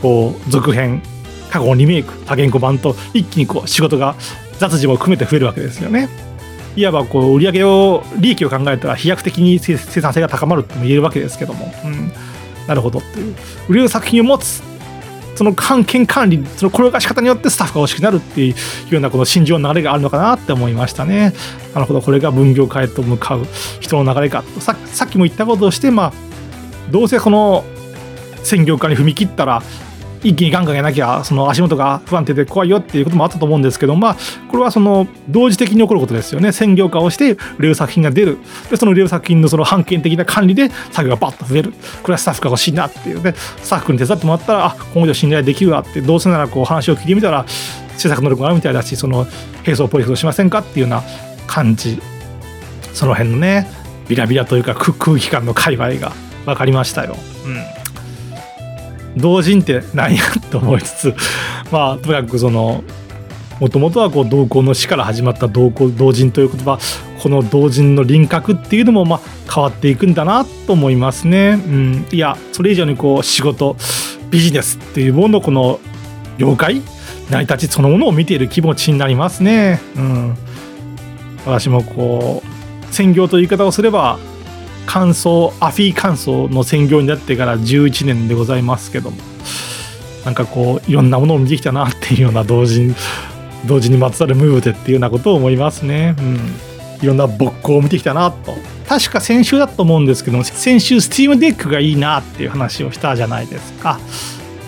[0.00, 1.02] こう、続編、
[1.50, 4.14] 過去のリメイク、多言語版と一気にこう、仕事が
[4.58, 6.08] 雑事も含めて増えるわけですよね。
[6.74, 12.12] いわばこう、売上を、利益を考えたら飛躍的に生産性が高まるとも言えるわけですけども、うん、
[12.66, 13.34] なるほどっていう。
[13.68, 14.62] 売れる作品を持つ
[15.34, 18.54] その関係管理、その転がし方によってスタッフが欲しくなるっていう
[18.90, 21.32] ようなこの心情の流れがあるのかなって思いましたね。
[21.74, 23.46] なるほど、これが分業化へと向かう
[23.80, 24.60] 人の流れかと。
[24.60, 26.12] さっきも言ったことをして、まあ、
[26.90, 27.64] どうせこの
[28.42, 29.62] 専業化に踏み切ったら、
[30.22, 34.16] 一気にガンガンやなきゃその足元が不安定で怖いよっていうこともあったと思うんですけどまあ
[34.48, 36.52] これはその同時的に起こることですよね。
[36.52, 38.38] 専業化をして売れる作品が出る。
[38.70, 41.72] でその売れる作品のその判権的な管理で作業がバッと増える。
[42.02, 43.22] これはスタッフが欲しいなっていう。
[43.22, 46.00] でスタッフに手伝ってもらったらあ今後信頼できるわって。
[46.00, 47.44] どうせならこう話を聞いてみたら
[47.96, 49.26] 制作能力があるみたいだしその
[49.64, 51.02] 並走プロジェクトしませんかっていうような
[51.46, 52.00] 感じ。
[52.92, 53.66] その辺のね
[54.08, 56.12] ビラビラというか空気感の界隈が
[56.44, 57.16] 分かりましたよ。
[57.46, 57.81] うん。
[59.16, 61.14] 同人って何やと思いつつ
[61.70, 62.82] まあとにかくその
[63.60, 66.78] もともとはこう同行の死から始まった同行同人という言葉
[67.22, 69.20] この同人の輪郭っていうのもまあ
[69.52, 71.62] 変わっていくんだなと思いますね。
[71.64, 73.76] うん、いやそれ以上にこう仕事
[74.30, 75.78] ビジネスっていうもののこの
[76.38, 76.82] 了解
[77.30, 79.80] 成り立ちそのものを見ている気持ちになりますね。
[79.94, 80.36] うん、
[81.46, 84.18] 私もこう専業という言い方をすれば
[84.86, 89.16] 乾燥アフィー乾燥の専業になってから11年でございますけども
[90.24, 92.94] なんかこういろんなものを見てきたなっていうような同時に
[93.66, 96.16] 同時にまつわるムーブでっていうようなことを思いますね。
[96.18, 96.38] うん。
[97.00, 98.56] いろんな勃興を見てきたなと。
[98.88, 104.00] 確か先週だと思うんですけど先週 Steam Deck がいいなっていう話をしたじゃないですか。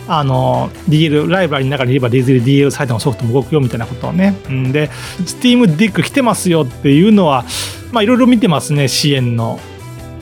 [0.06, 4.36] あの DL ライブラリの中にいればディズニー DL サイトのソフトも動くよみたいなことをね。
[4.48, 4.70] ん。
[4.70, 4.90] で
[5.26, 7.44] Steam Deck 来てますよっていうのは
[7.90, 9.58] まあいろいろ見てますね Ci-enの。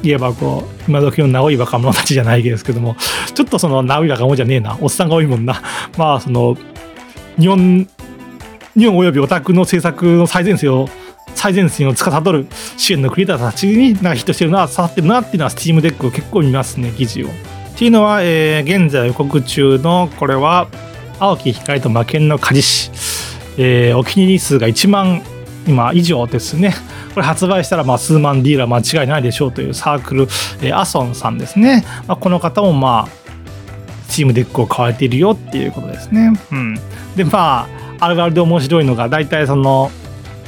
[0.03, 2.97] 言えばこう今時のナウい若者たちじゃないですけども
[3.35, 5.62] ちょっとそのナウい若者じゃねえなおっさんが多いもんな
[5.97, 6.57] まあその
[7.38, 7.88] 日本
[8.77, 10.88] 日本およびオタクの制作の最前線を
[11.35, 17.29] 最前線を司る Ci-enのクリエイターたちになんかヒットしてるな刺さってるなっていうのは Steam デックを結構見ますね記事を。
[17.29, 17.31] っ
[17.77, 20.69] ていうのは、えー、現在予告中のこれは
[21.19, 22.91] 青木光と魔剣の鍛冶師、
[23.59, 25.23] えー、お気に入り数が1万
[25.67, 26.75] 今以上ですね。
[27.14, 30.22] これ発売したらまあ数万ディーラー間違いないでしょうというサークル、
[30.62, 31.85] えー、アソンさんですね。
[32.07, 33.22] まあ、この方もまあ、
[34.09, 36.33] チームデックを買われているよっていうことですね。
[36.53, 36.75] うん。
[37.16, 37.66] で、ま
[37.98, 39.90] あ、あるあるで面白いのが、大体その、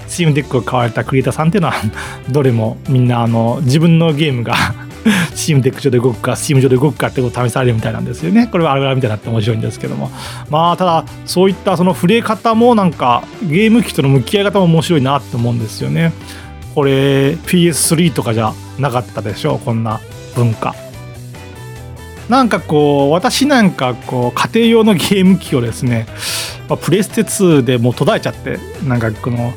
[0.07, 1.75] チームデックを買われたクリエイターさんっていうのは、
[2.31, 4.55] どれもみんなあの、自分のゲームが
[5.35, 8.49] チームデック上で動くか、チーム上で動くかってことを試されるみたいなんですよね。
[8.49, 10.11] これはあるあるみたいになって面白いんですけども。
[10.51, 16.13] まあ、ただ、そういったその触れ方もなんか、ゲーム機との向き合い方も面白いなって思うんですよね。
[16.75, 19.59] これ PS3 とかじゃなかったでしょ？
[19.59, 20.01] こんな
[20.35, 20.75] 文化。
[22.29, 26.07] なんかこう私なんかこう家庭用のゲーム機をですね、
[26.69, 29.53] まあ、プレステ2でもう途絶えちゃってなんかこの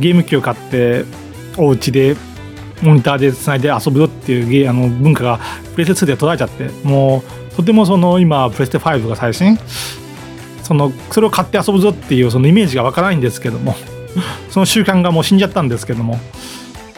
[0.00, 1.04] ゲーム機を買って
[1.58, 2.16] お家で
[2.82, 5.40] モニターでつないで遊ぶよっていうゲあの文化が
[5.74, 9.58] プレステ2で途絶えちゃってもうとてもその今プレステ5が最新？
[10.62, 13.74] そのそれを買って遊ぶぞっていうそのイメージがわかないんですけども。
[14.50, 16.18] その習慣がもう死んじゃったんですけども。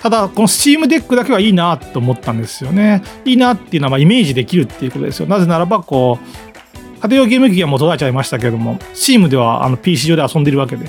[0.01, 3.03] ただこの Steam デックだけはいいなと思ったんですよね。
[3.25, 5.27] いいなっていうのはまイメージできるっていうことですよ。
[5.27, 10.89] なぜならばこう家庭用ゲーム機はもう途絶えちゃいましたけども Steam ではあの PC 上で遊んでるわけで。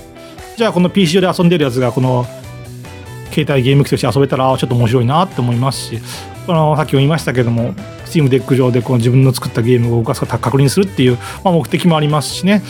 [0.58, 2.26] じゃあこの PC 上で遊んでるやつがこの
[3.32, 6.00] 携帯ゲーム機として遊べたらちょっと面白いなって思いますし
[6.46, 7.74] このさっきも言いましたけども
[8.06, 12.62] Steam デック上でこの自分の作ったゲームを動かすか確認するっていう、まあ、目的もありますしね。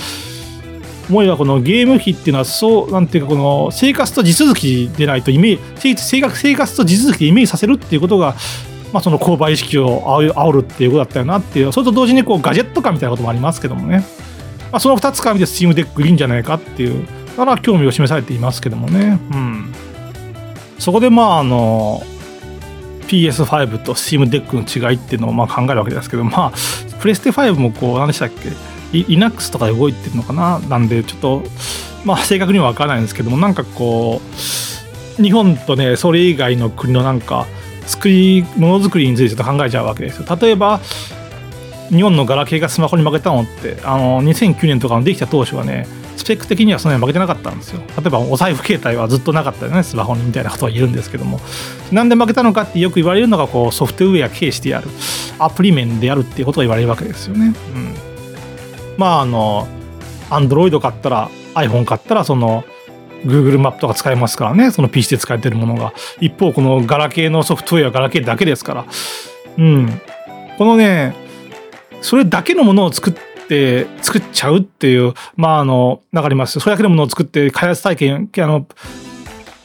[1.09, 8.35] 思えばこのゲーム機っていうのはそうなんていうかこの生活と地続きでないとイメージ生活生活と地続きでイメージさせるっていうことが
[8.91, 14.03] まあ、その購買意識を煽るっていうことだったよなっていうそれと同時にこうガジェット感みたいなこともありますけどもね、
[14.71, 17.05] まあ、その2つから見て Steam デックいいんじゃないかっていう
[17.37, 19.19] だから興味を示されていますけどもね。
[19.31, 19.73] うん。
[20.79, 22.01] そこでまああの
[23.07, 26.53] PS5 と Steam デックの違いっていうのをまあ考えるわけですけどまあ
[26.99, 28.49] プレステ5もこう何でしたっけ？
[28.91, 30.59] Linux とかで動いてるのかな？
[30.59, 31.43] なんでちょっと
[32.05, 34.21] まあ正確には分からないんですけどもなんかこ
[35.19, 37.45] う日本とねそれ以外の国のなんか
[37.85, 40.37] 作りものづくりについてちょっと考えちゃうわけですよ。
[40.39, 40.79] 例えば
[41.89, 47.81] 日本のガラケーがスマホに負けたのってあの2009年とかのできた当初はねスペック的にはその辺負けてなかったんですよ。
[47.97, 51.39] 例えばお財布携帯はずっとなかったよねスマホにみたいなことは言えるんですけども。
[51.91, 54.87] なんで負けたのかってよく言われるのがこうソフトウェア軽視である
[55.39, 57.95] アプリ面であるっていうことが言われるわけですよね、うん。
[58.99, 59.65] まああの
[60.29, 62.65] Android 買ったら iPhone 買ったらその
[63.23, 64.71] Google マップとか使えますからね。
[64.71, 65.93] その PC で使えてるものが。
[66.19, 68.85] 一方このガラケーのソフトウェアガラケーだけですから。
[69.57, 70.01] うん。
[70.57, 71.15] このね
[72.01, 73.13] それだけのものを作っ
[73.47, 76.59] て作っちゃうっていうまああのわかります？
[76.59, 78.67] それだけのものを作って開発体験あの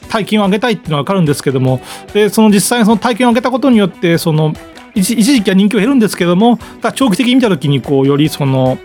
[0.09, 1.81] 体験を上げたいっていうのは分かるんですけども。
[2.13, 4.53] でその実際にその体験を上げたことによってその
[4.95, 6.57] 一時期は人気を減るんですけども。
[6.95, 8.77] 長期的に見た時にこうよりその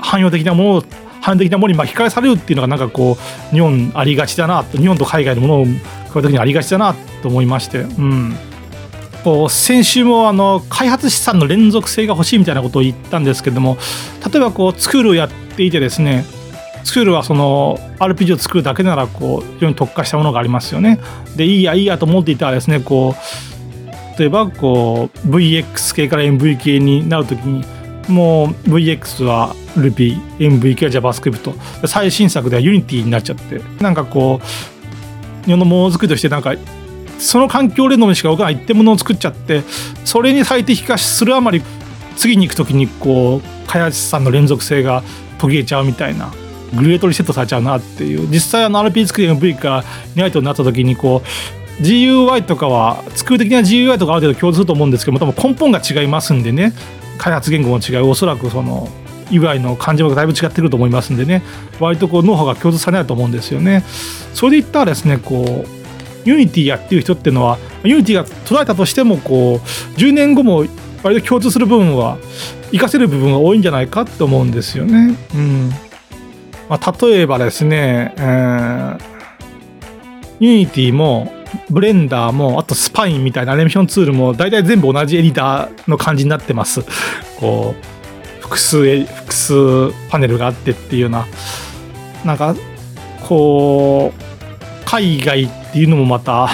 [0.00, 0.84] 汎用的なもの
[1.20, 3.16] 汎用的なものに巻き返されるっていうのがなんかこ
[3.52, 8.34] う日本ありがちだなと日本と海外のものを比べた時にありがちだなと思いまして、うん、
[9.24, 13.76] こう先週もあの開発資産の連続性が欲しいみたいなことを言ったんですけども
[14.24, 16.24] 例えばこうスクールをやっていてですね
[16.84, 21.00] スクールはその RPG を作るだけならこう非常に特化したものがありますよね。
[21.34, 27.64] でいいやいいやと思っていたらですねこう例えばこう VX 系から MV 系になるときに
[28.08, 33.60] もう VX は Ruby、MV 系は JavaScript 最新作では Unity になっちゃって。
[33.80, 36.54] なんかこう日本のものづくりとしてなんか
[37.18, 39.62] その環境でのみしか動かない一点ものを作っちゃって
[40.04, 41.62] それに最適化するあまり
[42.16, 45.02] 次に行く時にこう開発さんの連続性が
[45.38, 46.32] 途切れちゃうみたいな
[46.74, 48.28] グレートリセットされちゃうなっていう。
[48.28, 56.72] 実際あの RP 作り MV からニライトになった時にこう GUI とかは作る的な GUI とかある程度共通すると思うんですけども多分根本が違いますんでね。
[57.18, 58.06] 開発言語も違う。
[58.06, 58.88] おそらくその
[59.30, 61.42] UI の感情がだいぶ違ってくると思いますんでね。
[61.80, 63.84] 割とこうノウハウが共通されないと思うんですよね。
[64.34, 70.64] それで言ったらですねこう Unityやってる人っていうのは Unityが捉えたとしてもこう10年後も
[71.02, 72.18] 割と共通する部分は
[72.66, 75.16] 活かせる部分が多いんじゃないかって思うんですよね。
[75.34, 75.70] うん。
[76.68, 78.98] まあ、例えばですね、えー、
[80.40, 81.32] Unityも
[81.70, 86.82] ブレンダーもあと Spine みたいなアニメーションツールも大体全部同じエディターの感じになってます。
[87.38, 91.26] こう複数複数パネルがあってっていうような
[92.24, 92.54] なんか
[93.26, 96.48] こう海外っていうのもまた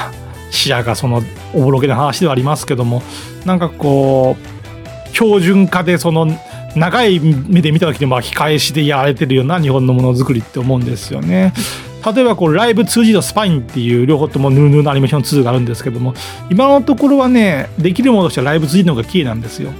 [0.51, 1.23] 視野がその
[1.55, 3.03] おぼろげな話ではありますけども
[3.45, 6.27] なんかこう標準化でその
[6.75, 11.53] 長い目で見た時に巻き返しでやられてるような日本のものづくりって思うんですよね。
[12.05, 16.15] 例えばこうライブ 2G とスパインっていう両方ともヌーヌーのアニメーション2があるんですけども
[16.51, 19.71] 今のところはねできるものとしてはライブ 2G の方が綺麗なんですよ。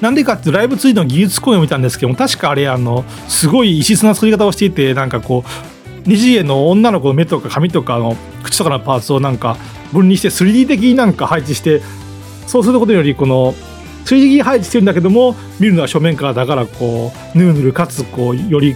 [0.00, 9.56] なんでかってライブ 2G の技術公演を見たんですけども確かあれあのすごい異質な作り方をしていてなんかこう二次元の女の子の目とか髪とかの口とかのパーツをなんか
[9.92, 11.80] 分離して 3D 的になんか配置して
[12.48, 13.54] そうすることによりこの
[14.04, 18.74] 3D 配置してるんだけども見るのは正面からだからこうヌルヌルかつこうより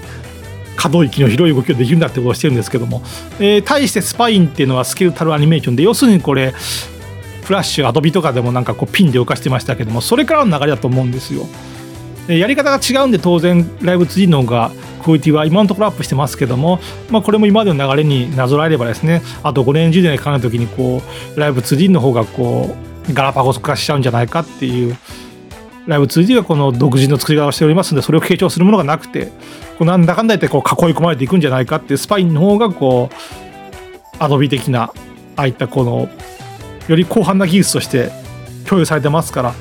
[0.77, 3.03] 可動域の広い動きができるんだってことをしてるんですけども、
[3.39, 6.53] えー、対してスパインっていうのはスケルタルアニメーションで要するにこれ
[7.43, 11.47] フラッシュアドビとかでもなんかこうピンで動かしてましたけどもそれからの流れだと思うんですよ。
[12.29, 14.73] やり方が違うんで当然ライブ 2D の方が
[15.05, 21.01] クオリティは今のところアップしてますけども、まあ、これも今までの流れになぞらえればですねあと5年10年考えた時にこ
[21.37, 22.77] うライブ 2D の方がこ
[23.09, 24.97] うガラパゴス化しちゃうんじゃないかっていう
[25.87, 29.27] ライブ 2D がこの独自の作り方をしておりますのでそれを継承するものがなくて
[29.79, 34.85] こうなんだかんだ言ってこう囲い込まれていくんじゃないかっていうスパインの方がこうアドビ的な
[35.37, 36.09] ああいったこの
[36.89, 38.11] より広範な技術として
[38.67, 39.55] 共有されてますから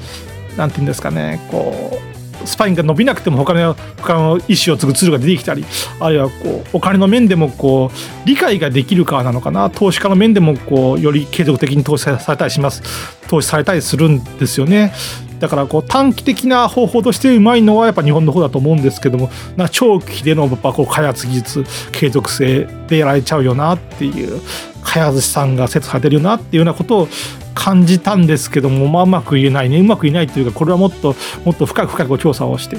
[0.57, 2.15] 何て言うんですかねこう
[2.47, 5.65] スパインが伸びなくても他の他の意思を継ぐツールが出てきたり
[5.99, 12.83] あるいはこうお金の面でもこう理解ができるかなのかな投資家の面でもこうより継続的に投資されたりします
[13.27, 14.93] 投資されたりするんですよね。
[15.39, 24.41] だからこう短期的な方法としてうまいのはやっぱ日本の方だと思うんですけどもな長期でのやっぱこう開発技術継続性でやられちゃうよなっていう
[24.83, 27.07] 開発資産がセットされてるよなっていうようなことを
[27.53, 32.77] 感じたんですけども、まあ、うまく言えないねうまく言えないというかこれはもっともっと深く深く調査をして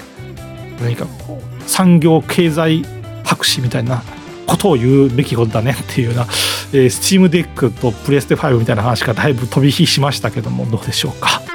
[0.80, 2.84] 何かこう産業経済
[3.24, 4.02] 博士みたいな
[4.46, 6.26] ことを言うべきことだねっていうような、
[6.72, 11.45] えー、 Steam Deck とプレステ5みたいな話がだいぶ飛び火しましたけどもどうでしょうか？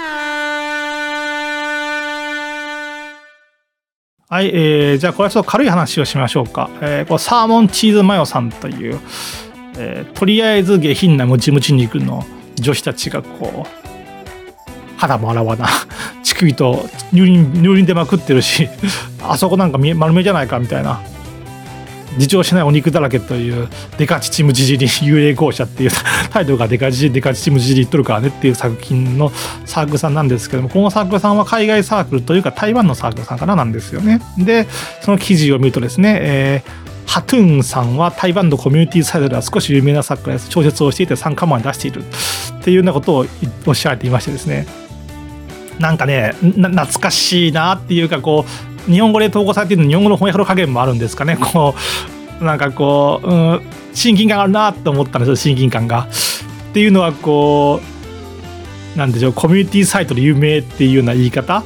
[4.31, 6.69] はい、えー、じゃあこれはちょっと軽い話をしましょうか。
[6.81, 8.97] えー、これサーモンチーズマヨさんという、
[9.77, 12.23] えー、とりあえず下品なムチムチ肉の
[12.55, 15.67] 女子たちがこう肌も洗わな
[16.23, 18.69] 乳首と乳輪乳輪でまくってるし
[19.21, 21.01] あそこなんか丸めじゃないかみたいな
[22.17, 25.91] 自重しないお肉だらけというデカチチムジジリ幽霊校舎っていう
[26.29, 29.31] タイトルがデカチデカチチムジジリ言っとるからねっていう作品の
[29.65, 34.67] サークルさんなんですけどもこのサークルさんは海外サークルというか台湾のサークルさんからなんですよねで
[35.01, 40.49] その記事を見るとですね、えーハトゥーンさんは台湾のコミュニティサイドでは少し有名な作家です。
[40.49, 43.25] 小説をしていて参加まで出しているっていうようなことを
[43.67, 44.65] おっしゃっていましてですね。
[45.77, 51.37] なんかね、懐かしいなっていうか、こう、日本語で投稿されている日本語の翻訳の加減もあるんですかね。
[51.37, 51.75] こ
[52.39, 53.61] う、なんかこう、うん、
[53.93, 56.07] 親近感があるなって思ったんですよ、親近感が。
[56.69, 57.81] っていうのは、こ
[58.95, 61.63] う、なんでしょう、コミュニティサイトで有名っていうような言い方。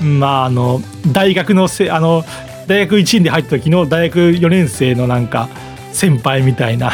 [0.00, 0.80] まあ、あの、
[1.12, 2.24] 大学のせ、あの、
[2.68, 5.48] 大学1年で入った時の大学4年生のなんか
[5.92, 6.92] 先輩みたいな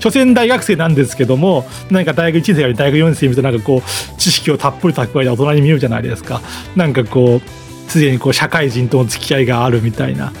[0.00, 6.42] 所詮大学生なんですけどもなんか大学1年生より大学4年生みたいななんかこう知識をたっぷり蓄えた大人に見えるじゃないですか
[6.74, 7.63] なんかこう
[7.94, 10.32] すでにこう社会人との付き合いがあるみたいな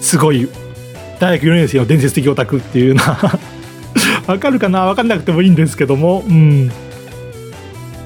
[0.00, 0.48] すごい
[1.20, 3.16] 大学4年生の伝説的オタクっていうな
[4.26, 4.86] わかるかな？
[4.86, 6.68] わかんなくてもいいんですけどもうん。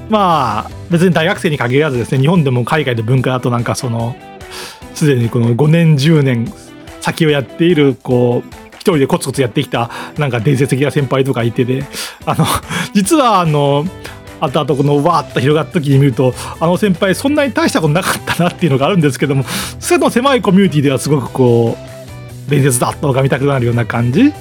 [0.07, 4.15] まあ別に大学生に限らずですね日本でも海外の文化だとなんかその
[4.93, 6.53] すでにこの5年10年
[7.01, 11.85] 先をやっているこう一人でコツコツやってきたなんか伝説的な先輩とかいてで
[12.27, 12.45] あの
[12.93, 13.83] 実はあの
[14.39, 19.43] 後々このわーっと広がった時に見るとあの先輩そんなに大したことなかったなっていうのがあるんですけども
[19.79, 21.77] それの狭いコミュニティではすごくこ
[22.47, 24.31] う伝説だと拝みたくなるような感じ。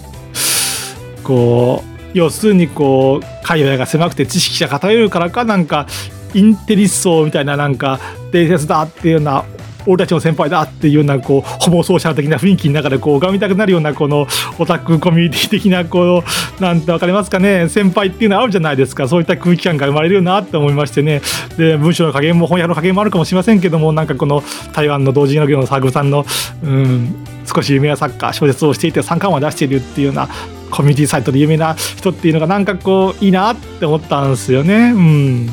[1.23, 5.87] こう要するにこう界隈が狭くて知識者偏るからかなんか
[6.35, 7.99] インテリ層みたいななんか
[8.31, 9.45] 伝説だっていうような
[9.87, 14.27] 俺たちの先輩だっていうようなこうホモソーシャル的な雰囲気の中でこう拝みたくなるようなこの
[14.59, 16.23] オタクコミュニティ的なこ
[16.59, 19.09] うなんて分かりますかね先輩っていうのはあるじゃないですか。
[19.09, 21.23] そういった空気感が生まれるよなって思いましてね。
[21.57, 26.25] で文章の加減も翻訳の加減もあるかもしれませんけどもなんかこの台湾の同時の業のサークルさんの
[26.63, 27.15] うん
[27.47, 30.29] 少し有名な作家小説をしていて3巻を出しているっていうような
[30.71, 34.93] コミュニティサイトで有名な人っていうのがなんかこういいなって思ったんですよね。
[34.93, 35.51] うん。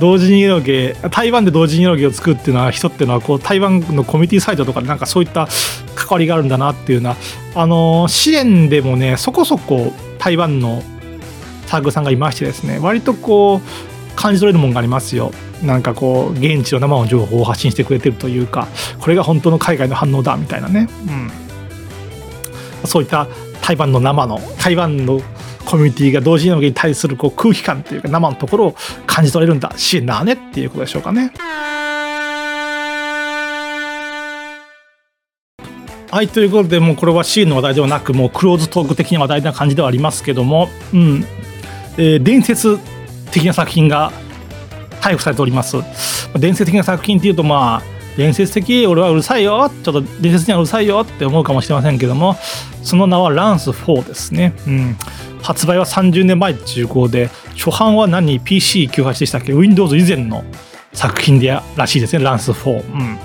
[0.00, 5.48] 同時にエロゲ台湾で同時にエロゲを作るっていうのは人っていうのはこう台湾のコミュニティサイトとかでなんかそういった
[5.94, 7.16] 関わりがあるんだなっていうような
[7.54, 10.82] あの支援でもねそこそこ台湾の
[11.66, 15.32] サークルさんがいましてですね割とこう感じ取れるもんがありますよ。
[15.62, 18.68] なんかこう現地の生の情報を発信してくれてるというか
[19.00, 20.88] これが本当の海外の反応だみたいなね、
[22.82, 23.26] うん、そういった
[23.62, 25.20] 台湾の生の台湾の
[25.64, 31.32] コミュニティが同時に対するこう空気感というか生のところを感じ取れるんだ支援だねっていうことでしょうかね。
[36.10, 41.24] はいということでもうこれはシーンの話題ではなくもうクローズトーク的な話題な感じではありますけども、うん。
[41.96, 42.78] えー、伝説
[43.32, 44.12] 的な作品が
[45.00, 45.76] 配布されております。
[46.38, 52.36] 伝説的な作品っていうとまあ伝説的俺はうるさいよちょっと伝説にはうるさいよって思うかもしれませんけども
[52.82, 54.96] その名はランス4ですね、うん、
[55.44, 60.42] 発売は30年前中古で初版は何？PC98 でしたっけ？Windows 以前の
[60.94, 62.24] 作品でらしいですね。
[62.24, 63.18] ランス4、うん。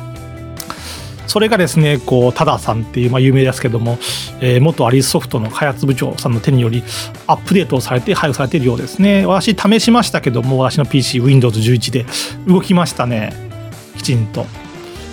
[1.28, 4.00] それがですねこうタダさんっていう、まあ、有名ですけども、
[4.42, 6.84] えー、元アリスソフトの開発部長さんの手により
[7.28, 9.26] アップデートをされて配布されているようですね。
[9.26, 12.06] 私試しましたけども私の PCWindows11 で。
[12.48, 13.32] 動きましたね。
[13.96, 14.46] きちんと。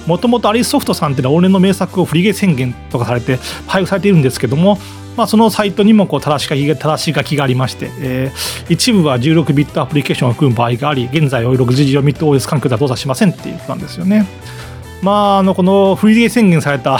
[0.06, 4.78] もともとアリスソフトさんっていうのは往年の名作を振りゲー宣言とかされて配布されているんですけども
[5.16, 14.26] まあ、そのサイトにもこう正し書きが正し書きがありまして、えー、一部は16ビットアプリケーションを含む場合があり現在は64ビット OS 環境では動作しませんっていうことなんですよね。
[15.02, 16.98] まあ、あのこのフリーゲー宣言された、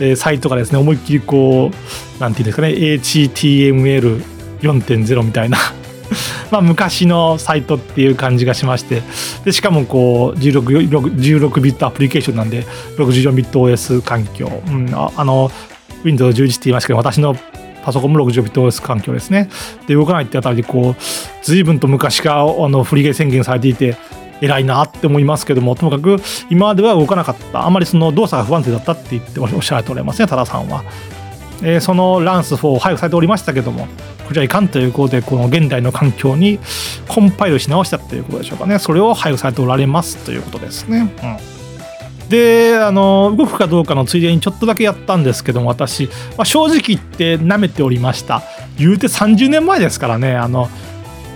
[0.00, 1.74] えー、サイトがですね思いっきりこう
[2.20, 5.58] なんていうんですかね HTML4.0 みたいな
[6.50, 9.02] まあ昔のサイトっていう感じがしまして。
[9.44, 15.50] でしかもこう 16, 16ビットアプリケーションなんで64ビット OS 環境、うん、あの
[16.04, 17.36] Windows 11って言いましたけど私の
[17.84, 19.48] パソコンも60ビット OS 環境ですね。
[19.86, 21.02] で動かないってあたりでこう
[21.42, 23.96] 随分と昔からあのフリゲー宣言されていて
[24.40, 26.16] 偉いなって思いますけどもともかく
[26.50, 27.66] 今までは動かなかった。
[27.66, 30.84] あまりその動作が不安定だったって言っておっしゃられておりますね多田さんは、
[31.62, 33.86] えー、そのランス4を配布されておりましたけども
[34.26, 36.58] これはいかんということでこの現代の環境に
[37.08, 38.78] コンパイルし直したということでしょうかね。
[38.78, 42.28] それを配布されておられますということですね、うん。
[42.28, 48.42] であの動くかどうかのついでにちょっとだけやったんですけども私、まあ、正直言って舐めておりました。
[48.78, 50.68] 言うて30年前ですからねあの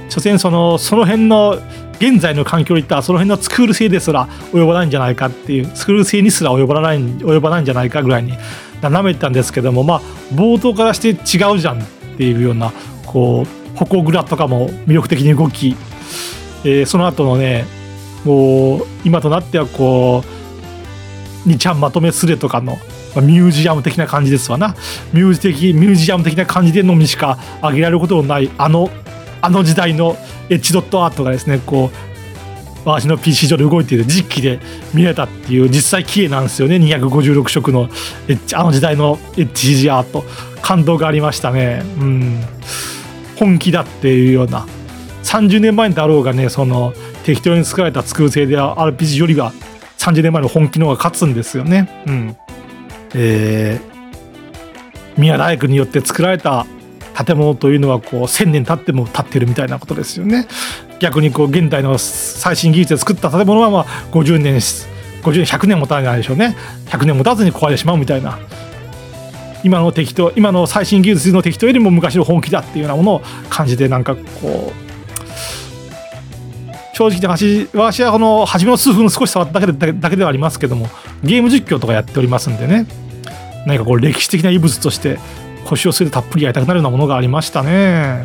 [0.09, 1.59] 所詮そのその辺の
[2.01, 8.35] 現在の環境にいったらその辺のスクール性ですら及ばないんじゃないかっていうスクール性にすら及ばない及ばないんじゃないかぐらいに
[8.81, 10.01] 舐めてたんですけどもまあ
[10.33, 11.87] 冒頭からして違うじゃんっ
[12.17, 12.73] ていうような
[13.07, 15.77] こう矛蔵とかも魅力的に動き、
[16.65, 17.65] えー、その後のね
[18.25, 20.25] もう今となってはこ
[21.47, 22.77] う2ちゃんまとめスレとかの
[23.17, 24.77] ミュージアム的な感じですわな。
[25.13, 28.91] ミュージ的ミュージアム的な感じでのみしか挙げられることのないあの
[29.41, 30.17] あの時代の
[30.49, 32.09] エッジドットアートがですねこう
[32.85, 34.61] 私の PC 上で動いている実機で
[34.95, 36.77] 見れたっていう実際綺麗なんですよね。
[36.77, 37.89] 256色の
[38.29, 40.25] エッジあの時代のエッジ CG アート
[40.63, 41.83] 感動がありましたね。
[42.01, 42.41] うん。
[43.37, 44.67] 本気だっていうような。
[45.25, 49.53] 30年前だろうがねその適当に作られた作る性で RPG よりは
[49.99, 52.03] 30年前の本気の方が勝つんですよね。
[52.07, 52.37] うん。
[53.15, 56.67] えー、宮大工によって作られた
[57.25, 60.47] 建物というのはこう1,000年経っても建ってるみたいなことですよね。
[61.01, 66.57] 逆にこう現代の最新技術で作った建物はまあ50年50年100年持たないでしょうね。
[66.87, 68.39] 100年持たずに壊れてしまうみたいな。
[69.65, 74.89] 今の適当今の最新技術の適当よりも昔の本気だっていうようなものを感じてなんかこう
[76.97, 80.87] 正直な話私はこの初めの数分少し触っただけでだけではありますけども
[81.25, 82.87] ゲーム実況とかやっておりますんでね。
[83.67, 85.19] 何かこう歴史的な遺物として
[85.69, 88.23] 腰を据えてたっぷりやりたくなるようなものがありましたね。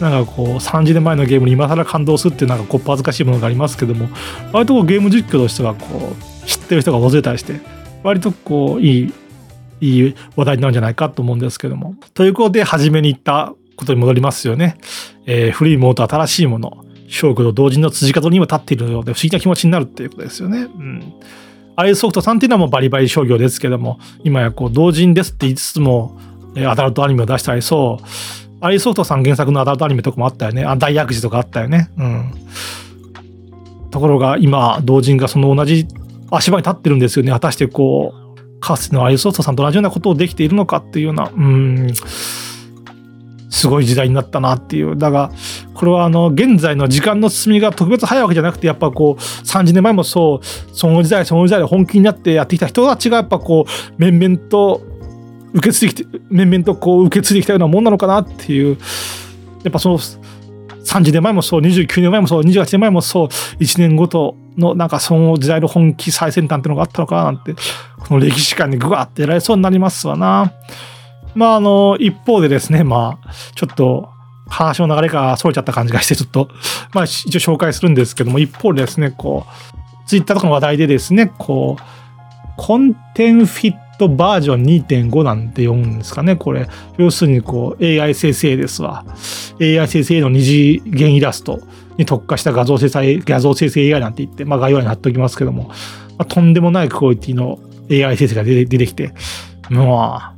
[0.00, 4.08] なんかこう30年前のゲームに今更感動するっていうなんかこっぱ恥ずかしいものがありますけども
[4.52, 7.60] 割とこうゲーム実況としてはこう知ってる人が大勢たりして
[8.02, 9.12] 割とこういい
[9.80, 11.94] いい話題になるんじゃないかと思うんですけども。
[12.14, 14.78] ということで初めに言ったことに戻りますよね。
[15.26, 20.60] えー、古いものと新しいもの勝負と同時の辻角にも立っているので不思議な気持ちになるっていうことですよね。
[20.60, 21.12] うん。
[21.76, 26.18] アイソフトさんっていうのはもうバリバリ商業ですけども今やこう同人ですって言いつつも
[26.64, 28.06] アダルトアニメを出したりそう
[28.60, 30.64] アイソフトさん原作のアダルトアニメとかもあったよね。
[30.64, 31.90] あ大悪事とかあったよね。
[31.98, 32.32] うん。
[33.90, 35.86] ところが今、同人がその同じ
[36.30, 37.32] 足場に立ってるんですよね。
[37.32, 41.94] 果たしてこう、かつてのアイソフトさんと同じようなことをできているのかっていうような、うん、
[43.50, 44.96] すごい時代になったなっていう。
[44.96, 45.30] だが、
[45.74, 54.82] これはあの、現在の時間の進みが特別早いわけじゃなくて、やっぱこう、30年前もそう、その時代、その時代で本気になってやってきた人たちが、やっぱこう、面々と
[55.56, 58.78] 受け継いできて面々とこう受け継いできたようなもんなのかなっていう
[59.64, 67.54] やっぱその30年前もそう29年前もそう28年前もそう1年ごとのなんかその時代の本気最先端っていうのがあったのかななんて
[67.98, 70.52] この歴史観にぐわってやられそうになりますわな。
[71.34, 74.08] まああの一方でですねまあちょっと
[74.48, 76.48] 話の流れがそれちゃった感じがしてちょっと
[76.92, 81.82] まあ一応紹介するんですけども一方でですねこうツイッターとかの話題でですねこう
[82.56, 86.68] コンテンフィットバージョン2.5なんて読むんですかね、これ。
[86.98, 89.04] 要するにこう AI 生成ですわ。
[89.60, 91.60] AI 生成の二次元イラスト
[91.96, 95.74] に特化した画像生成、画像生成 AI なんて言って、まあ概要欄に貼っておきますけども、ま
[96.18, 97.58] あ、とんでもないクオリティの
[97.90, 99.12] AI 生成が出てきて、
[99.70, 100.34] まあ、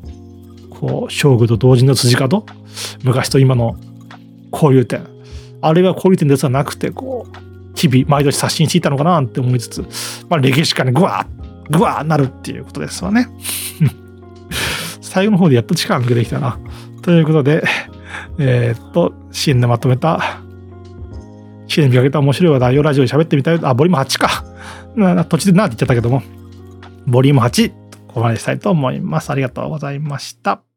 [0.71, 2.47] こう、勝負と同時の辻角
[3.03, 3.77] 昔と今の
[4.53, 5.07] 交流点。
[5.61, 9.83] あれは交流点ですはなくて、こう、日々毎年刷新していたのかなって思いつつ、
[10.29, 11.38] まあ歴史家にぐわっ
[11.71, 13.29] ぐわーなるっていうことですわね。
[15.01, 16.59] 最後の方でやっと力抜けてきたな。
[17.03, 17.65] ということで、
[18.39, 20.41] えー、っと、支援でまとめた、
[21.67, 23.61] 支援で見かけた面白い話題をラジオで喋ってみたい。
[23.63, 24.45] あ、ボリューム8か。
[25.25, 26.23] 途中でなって言っちゃったけども、
[27.07, 29.31] ボリューム8、ここまでしたいと思います。
[29.31, 30.68] ありがとうございました。